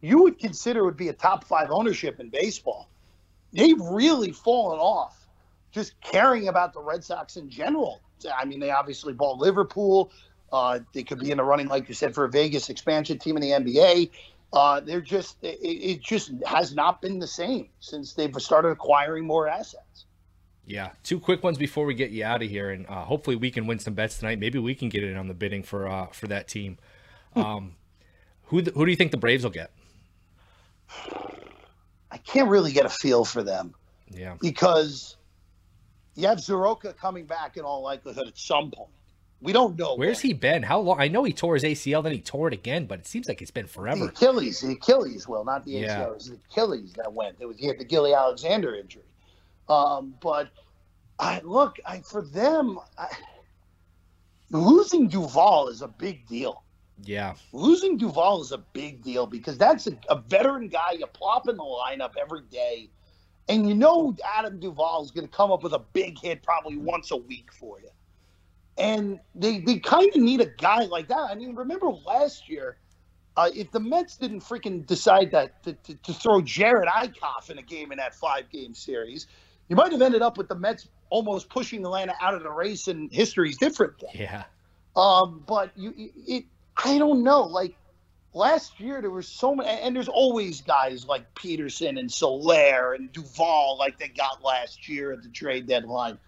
[0.00, 2.88] you would consider would be a top five ownership in baseball.
[3.52, 5.19] They've really fallen off
[5.72, 8.00] just caring about the Red Sox in general.
[8.36, 10.12] I mean, they obviously bought Liverpool.
[10.52, 13.36] Uh, they could be in the running, like you said, for a Vegas expansion team
[13.36, 14.10] in the NBA
[14.52, 19.24] uh, they're just it, it, just has not been the same since they've started acquiring
[19.24, 20.06] more assets.
[20.66, 23.50] Yeah, two quick ones before we get you out of here, and uh, hopefully we
[23.50, 24.38] can win some bets tonight.
[24.38, 26.78] Maybe we can get in on the bidding for uh, for that team.
[27.34, 27.40] Hmm.
[27.40, 27.72] Um,
[28.44, 29.70] who who do you think the Braves will get?
[32.12, 33.74] I can't really get a feel for them.
[34.10, 35.16] Yeah, because
[36.14, 38.90] you have Soroka coming back in all likelihood at some point.
[39.42, 39.94] We don't know.
[39.94, 40.28] Where's when.
[40.28, 40.62] he been?
[40.62, 41.00] How long?
[41.00, 43.40] I know he tore his ACL, then he tore it again, but it seems like
[43.40, 44.00] it's been forever.
[44.00, 45.86] The Achilles, the Achilles, will not the ACL.
[45.86, 46.04] Yeah.
[46.04, 47.36] It was the Achilles that went.
[47.40, 49.04] It was he had the Gilly Alexander injury.
[49.68, 50.50] Um, but
[51.18, 52.78] I look I, for them.
[52.98, 53.08] I,
[54.50, 56.62] losing Duvall is a big deal.
[57.02, 61.48] Yeah, losing Duvall is a big deal because that's a, a veteran guy you plop
[61.48, 62.90] in the lineup every day,
[63.48, 66.76] and you know Adam Duvall is going to come up with a big hit probably
[66.76, 67.88] once a week for you.
[68.78, 71.28] And they, they kind of need a guy like that.
[71.30, 72.78] I mean, remember last year,
[73.36, 77.58] uh, if the Mets didn't freaking decide that to, to, to, throw Jerad Eickhoff in
[77.58, 79.26] a game in that five game series,
[79.68, 82.88] you might have ended up with the Mets almost pushing Atlanta out of the race,
[82.88, 83.94] and history's different.
[84.00, 84.10] Then.
[84.14, 84.44] Yeah.
[84.96, 86.44] Um, but you, it,
[86.76, 87.42] I don't know.
[87.42, 87.74] Like
[88.32, 93.12] last year, there were so many, and there's always guys like Pederson and Soler and
[93.12, 96.18] Duvall, like they got last year at the trade deadline.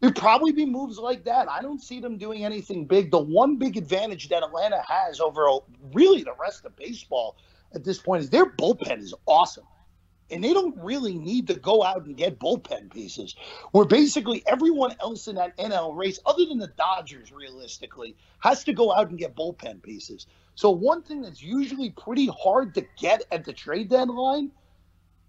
[0.00, 1.50] There'd probably be moves like that.
[1.50, 3.10] I don't see them doing anything big.
[3.10, 5.46] The one big advantage that Atlanta has over
[5.92, 7.36] really the rest of baseball
[7.74, 9.66] at this point is their bullpen is awesome.
[10.30, 13.34] And they don't really need to go out and get bullpen pieces.
[13.72, 18.72] Where basically everyone else in that NL race, other than the Dodgers, realistically, has to
[18.72, 20.26] go out and get bullpen pieces.
[20.60, 24.50] So, one thing that's usually pretty hard to get at the trade deadline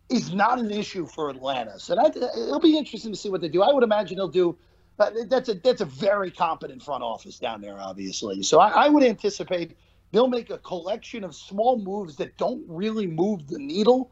[0.10, 1.80] is not an issue for Atlanta.
[1.80, 3.64] So that it'll be interesting to see what they do.
[3.64, 4.58] I would imagine they'll do.
[5.00, 8.44] Uh, that's a that's a very competent front office down there, obviously.
[8.44, 9.78] So I, I would anticipate
[10.12, 14.12] they'll make a collection of small moves that don't really move the needle.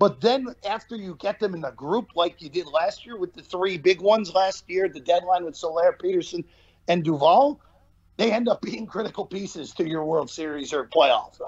[0.00, 3.34] But then after you get them in a group like you did last year with
[3.34, 6.42] the three big ones last year, the deadline with Soler, Pederson,
[6.88, 7.60] and Duvall,
[8.16, 11.38] they end up being critical pieces to your World Series or playoff.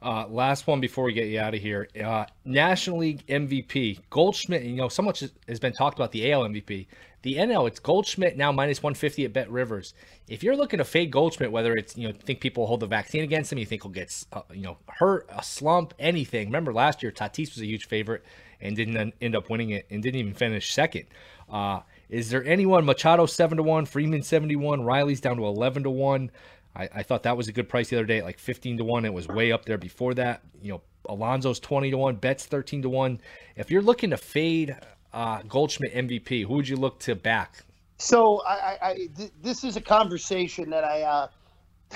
[0.00, 1.88] Uh, last one before we get you out of here.
[2.00, 4.62] Uh, National League MVP Goldschmidt.
[4.62, 6.86] You know, so much has been talked about the AL MVP.
[7.22, 9.94] The NL, it's Goldschmidt now minus 150 at Bet Rivers.
[10.28, 13.24] If you're looking to fade Goldschmidt, whether it's you know think people hold the vaccine
[13.24, 16.46] against him, you think he'll get uh, you know hurt, a slump, anything.
[16.46, 18.24] Remember last year, Tatis was a huge favorite
[18.60, 21.06] and didn't end up winning it and didn't even finish second.
[21.50, 25.82] Uh, is there anyone Machado seven to one, Freeman seventy one, Riley's down to eleven
[25.84, 26.30] to one?
[26.74, 29.04] I, I thought that was a good price the other day, like 15 to 1.
[29.04, 30.42] It was way up there before that.
[30.62, 33.20] You know, Alonso's 20 to 1, Betts 13 to 1.
[33.56, 34.76] If you're looking to fade
[35.12, 37.64] uh, Goldschmidt MVP, who would you look to back?
[37.98, 41.28] So I, I th- this is a conversation that I uh,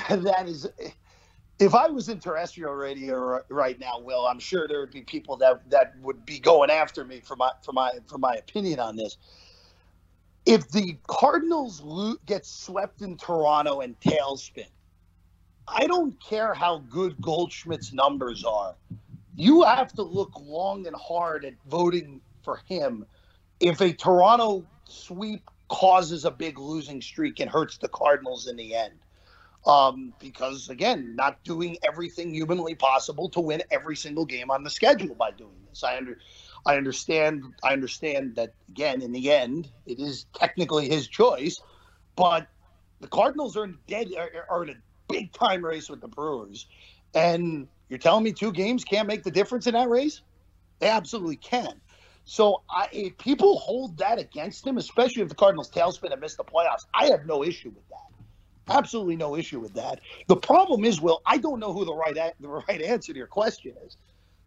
[0.17, 0.67] that is
[1.61, 5.37] if I was in terrestrial radio right now, Will, I'm sure there would be people
[5.37, 8.97] that that would be going after me for my for my for my opinion on
[8.97, 9.17] this.
[10.45, 11.83] If the Cardinals
[12.27, 14.67] get swept in Toronto and tailspin,
[15.69, 18.75] I don't care how good Goldschmidt's numbers are.
[19.37, 23.07] You have to look long and hard at voting for him
[23.61, 28.75] if a Toronto sweep causes a big losing streak and hurts the Cardinals in the
[28.75, 28.95] end.
[29.65, 34.71] Um, because again, not doing everything humanly possible to win every single game on the
[34.71, 35.85] schedule by doing this.
[35.85, 36.19] I under,
[36.65, 37.45] I understand.
[37.63, 39.03] I understand that again.
[39.03, 41.61] In the end, it is technically his choice,
[42.17, 42.47] but
[43.01, 44.75] the Cardinals are in dead are, are in a
[45.09, 46.67] big time race with the Brewers,
[47.15, 50.23] and you're telling me two games can't make the difference in that race?
[50.79, 51.81] They absolutely can.
[52.25, 56.37] So I, if people hold that against him, especially if the Cardinals tailspin and miss
[56.37, 58.75] the playoffs, I have no issue with that.
[58.75, 60.01] Absolutely no issue with that.
[60.29, 63.27] The problem is, Will, I don't know who the right the right answer to your
[63.27, 63.97] question is,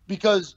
[0.07, 0.55] because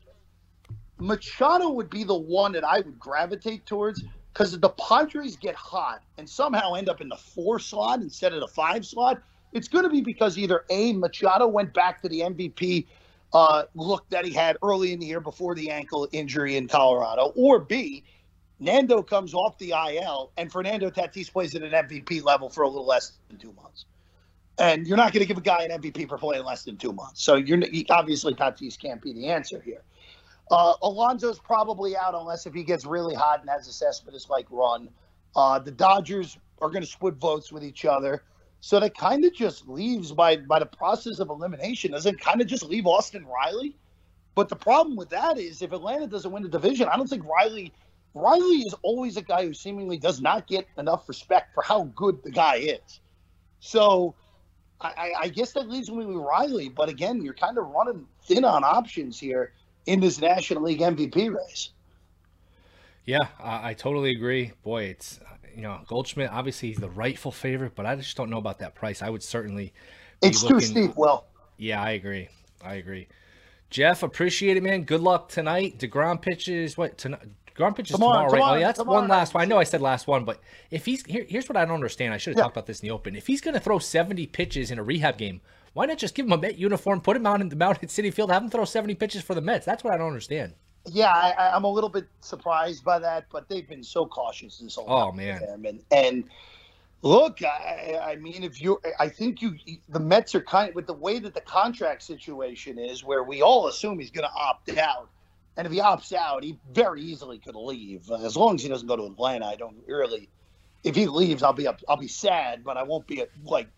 [0.98, 6.02] Machado would be the one that I would gravitate towards because the Padres get hot
[6.16, 9.20] and somehow end up in the four slot instead of the five slot,
[9.52, 12.86] it's going to be because either A, Machado went back to the MVP
[13.32, 17.32] uh, look that he had early in the year before the ankle injury in Colorado,
[17.36, 18.04] or B,
[18.60, 22.68] Nando comes off the IL and Fernando Tatis plays at an MVP level for a
[22.68, 23.84] little less than two months.
[24.58, 26.92] And you're not going to give a guy an MVP for playing less than two
[26.92, 27.22] months.
[27.22, 29.82] So you're obviously Tatis can't be the answer here.
[30.50, 34.46] Uh, Alonso's probably out unless if he gets really hot and has a Cespedes like
[34.50, 34.88] run.
[35.36, 38.22] Uh, the Dodgers are going to split votes with each other.
[38.60, 42.46] So that kind of just leaves by by the process of elimination, doesn't kind of
[42.46, 43.76] just leave Austin Riley.
[44.34, 47.24] But the problem with that is if Atlanta doesn't win the division, I don't think
[47.24, 47.72] Riley
[48.14, 52.22] Riley is always a guy who seemingly does not get enough respect for how good
[52.24, 53.00] the guy is.
[53.60, 54.14] So
[54.80, 56.68] I, I guess that leaves me with Riley.
[56.68, 59.52] But again, you're kind of running thin on options here
[59.88, 61.70] in this National League MVP race.
[63.06, 64.52] Yeah, I, I totally agree.
[64.62, 65.18] Boy, it's
[65.54, 66.30] you know Goldschmidt.
[66.30, 69.02] Obviously, he's the rightful favorite, but I just don't know about that price.
[69.02, 69.72] I would certainly.
[70.20, 70.96] It's looking, too steep.
[70.96, 71.26] Well.
[71.56, 72.28] Yeah, I agree.
[72.62, 73.08] I agree.
[73.70, 74.84] Jeff, appreciate it, man.
[74.84, 75.78] Good luck tonight.
[75.78, 77.22] Degrom pitches what tonight?
[77.56, 78.56] Degrom pitches tomorrow, tomorrow, right?
[78.56, 79.42] oh, yeah, that's one last one.
[79.42, 82.12] I know I said last one, but if he's here, here's what I don't understand.
[82.12, 82.42] I should have yeah.
[82.44, 83.16] talked about this in the open.
[83.16, 85.40] If he's going to throw 70 pitches in a rehab game,
[85.78, 88.12] why not just give him a Met uniform, put him out in the Mountain Citi
[88.12, 89.64] Field, have him throw 70 pitches for the Mets?
[89.64, 90.54] That's what I don't understand.
[90.86, 94.74] Yeah, I, am a little bit surprised by that, but they've been so cautious this
[94.74, 96.24] whole oh man, and and
[97.02, 99.56] look, I, I mean, if you, I think you,
[99.88, 103.42] the Mets are kind of with the way that the contract situation is, where we
[103.42, 105.08] all assume he's going to opt out,
[105.56, 108.88] and if he opts out, he very easily could leave as long as he doesn't
[108.88, 109.46] go to Atlanta.
[109.46, 110.28] I don't really.
[110.82, 113.68] If he leaves, I'll be up, I'll be sad, but I won't be like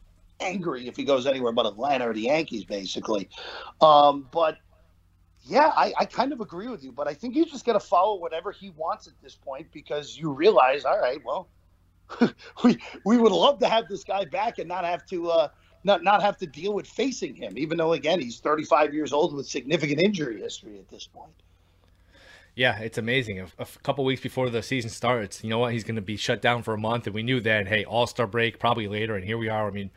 [0.40, 3.28] angry if he goes anywhere but Atlanta or the Yankees, basically.
[3.80, 4.58] Um, but
[5.44, 7.80] yeah, I, I kind of agree with you, but I think you just got to
[7.80, 11.48] follow whatever he wants at this point because you realize, all right, well,
[12.64, 15.48] we we would love to have this guy back and not have to uh,
[15.84, 19.34] not not have to deal with facing him, even though again he's 35 years old
[19.34, 21.32] with significant injury history at this point.
[22.56, 23.40] Yeah, it's amazing.
[23.40, 25.72] A, a couple weeks before the season starts, you know what?
[25.72, 27.66] He's going to be shut down for a month, and we knew then.
[27.66, 29.68] Hey, All Star break probably later, and here we are.
[29.68, 29.90] I mean,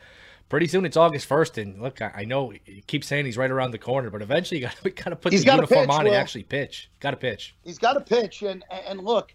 [0.54, 3.49] pretty soon it's August first, and look, I, I know you keep saying he's right
[3.49, 5.89] around the corner, but eventually you got to kind of put he's the uniform pitch,
[5.89, 6.14] on Will.
[6.14, 6.91] and actually pitch.
[6.99, 7.56] Got to pitch.
[7.64, 9.34] He's got to pitch, and and look,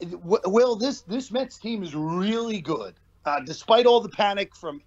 [0.00, 2.94] Will this this Mets team is really good,
[3.26, 4.80] uh, despite all the panic from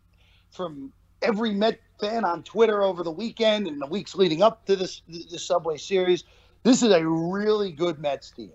[0.50, 4.76] from every Met fan on Twitter over the weekend and the weeks leading up to
[4.76, 6.24] this this Subway Series.
[6.64, 8.54] This is a really good Mets team.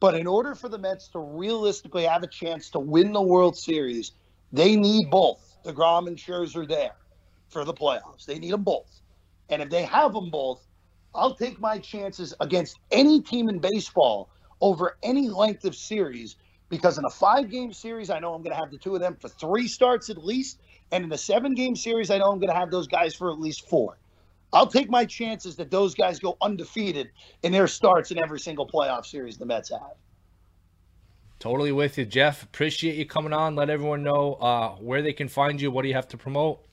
[0.00, 3.56] But in order for the Mets to realistically have a chance to win the World
[3.56, 4.10] Series,
[4.52, 6.96] they need both DeGrom and Scherzer there
[7.48, 8.26] for the playoffs.
[8.26, 9.00] They need them both.
[9.48, 10.66] And if they have them both,
[11.14, 14.28] I'll take my chances against any team in baseball
[14.60, 16.36] over any length of series
[16.68, 19.00] because in a five game series, I know I'm going to have the two of
[19.00, 20.60] them for three starts at least.
[20.92, 23.30] And in a seven game series, I know I'm going to have those guys for
[23.30, 23.98] at least four.
[24.52, 27.10] I'll take my chances that those guys go undefeated
[27.42, 29.96] in their starts in every single playoff series the Mets have.
[31.38, 32.42] Totally with you, Jeff.
[32.42, 33.54] Appreciate you coming on.
[33.54, 35.70] Let everyone know uh, where they can find you.
[35.70, 36.64] What do you have to promote?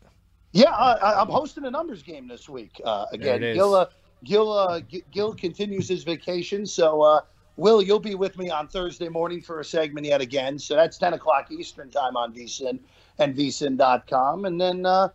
[0.53, 2.82] Yeah, I, am hosting a numbers game this week.
[2.84, 3.88] Uh, again, Gil, uh,
[4.24, 4.80] Gil, uh,
[5.11, 7.22] Gil continues his vacation, so uh,
[7.57, 10.57] Will, you'll be with me on Thursday morning for a segment yet again.
[10.57, 12.80] So that's 10 o'clock Eastern time on VSIN
[13.20, 15.09] and VSIN.com, and then uh,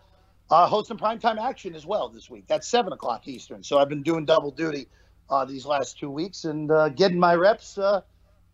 [0.51, 2.44] uh, hosting primetime action as well this week.
[2.46, 3.62] That's 7 o'clock Eastern.
[3.62, 4.88] So I've been doing double duty
[5.28, 8.01] uh, these last two weeks and uh, getting my reps uh,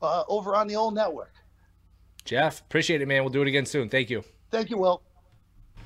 [0.06, 1.34] uh, over on the old network.
[2.24, 3.22] Jeff, appreciate it, man.
[3.22, 3.88] We'll do it again soon.
[3.88, 4.24] Thank you.
[4.50, 5.02] Thank you, Will.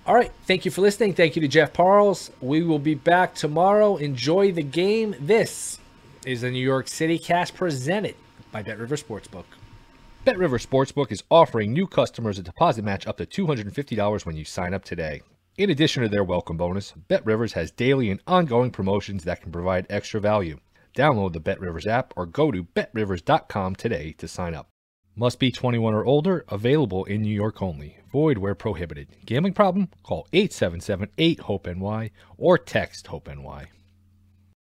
[0.06, 0.32] All right.
[0.46, 1.14] Thank you for listening.
[1.14, 2.30] Thank you to Jeff Parles.
[2.40, 3.96] We will be back tomorrow.
[3.96, 5.14] Enjoy the game.
[5.20, 5.78] This
[6.24, 8.14] is the New York City cast presented
[8.50, 9.44] by Bet River Sportsbook.
[10.24, 14.44] Bet River Sportsbook is offering new customers a deposit match up to $250 when you
[14.44, 15.22] sign up today.
[15.56, 19.52] In addition to their welcome bonus, Bet Rivers has daily and ongoing promotions that can
[19.52, 20.58] provide extra value.
[20.94, 24.68] Download the Bet Rivers app or go to betrivers.com today to sign up.
[25.16, 27.98] Must be 21 or older, available in New York only.
[28.12, 29.08] Void where prohibited.
[29.26, 29.88] Gambling problem?
[30.02, 33.68] Call 877 8 HOPE NY or text HOPE NY.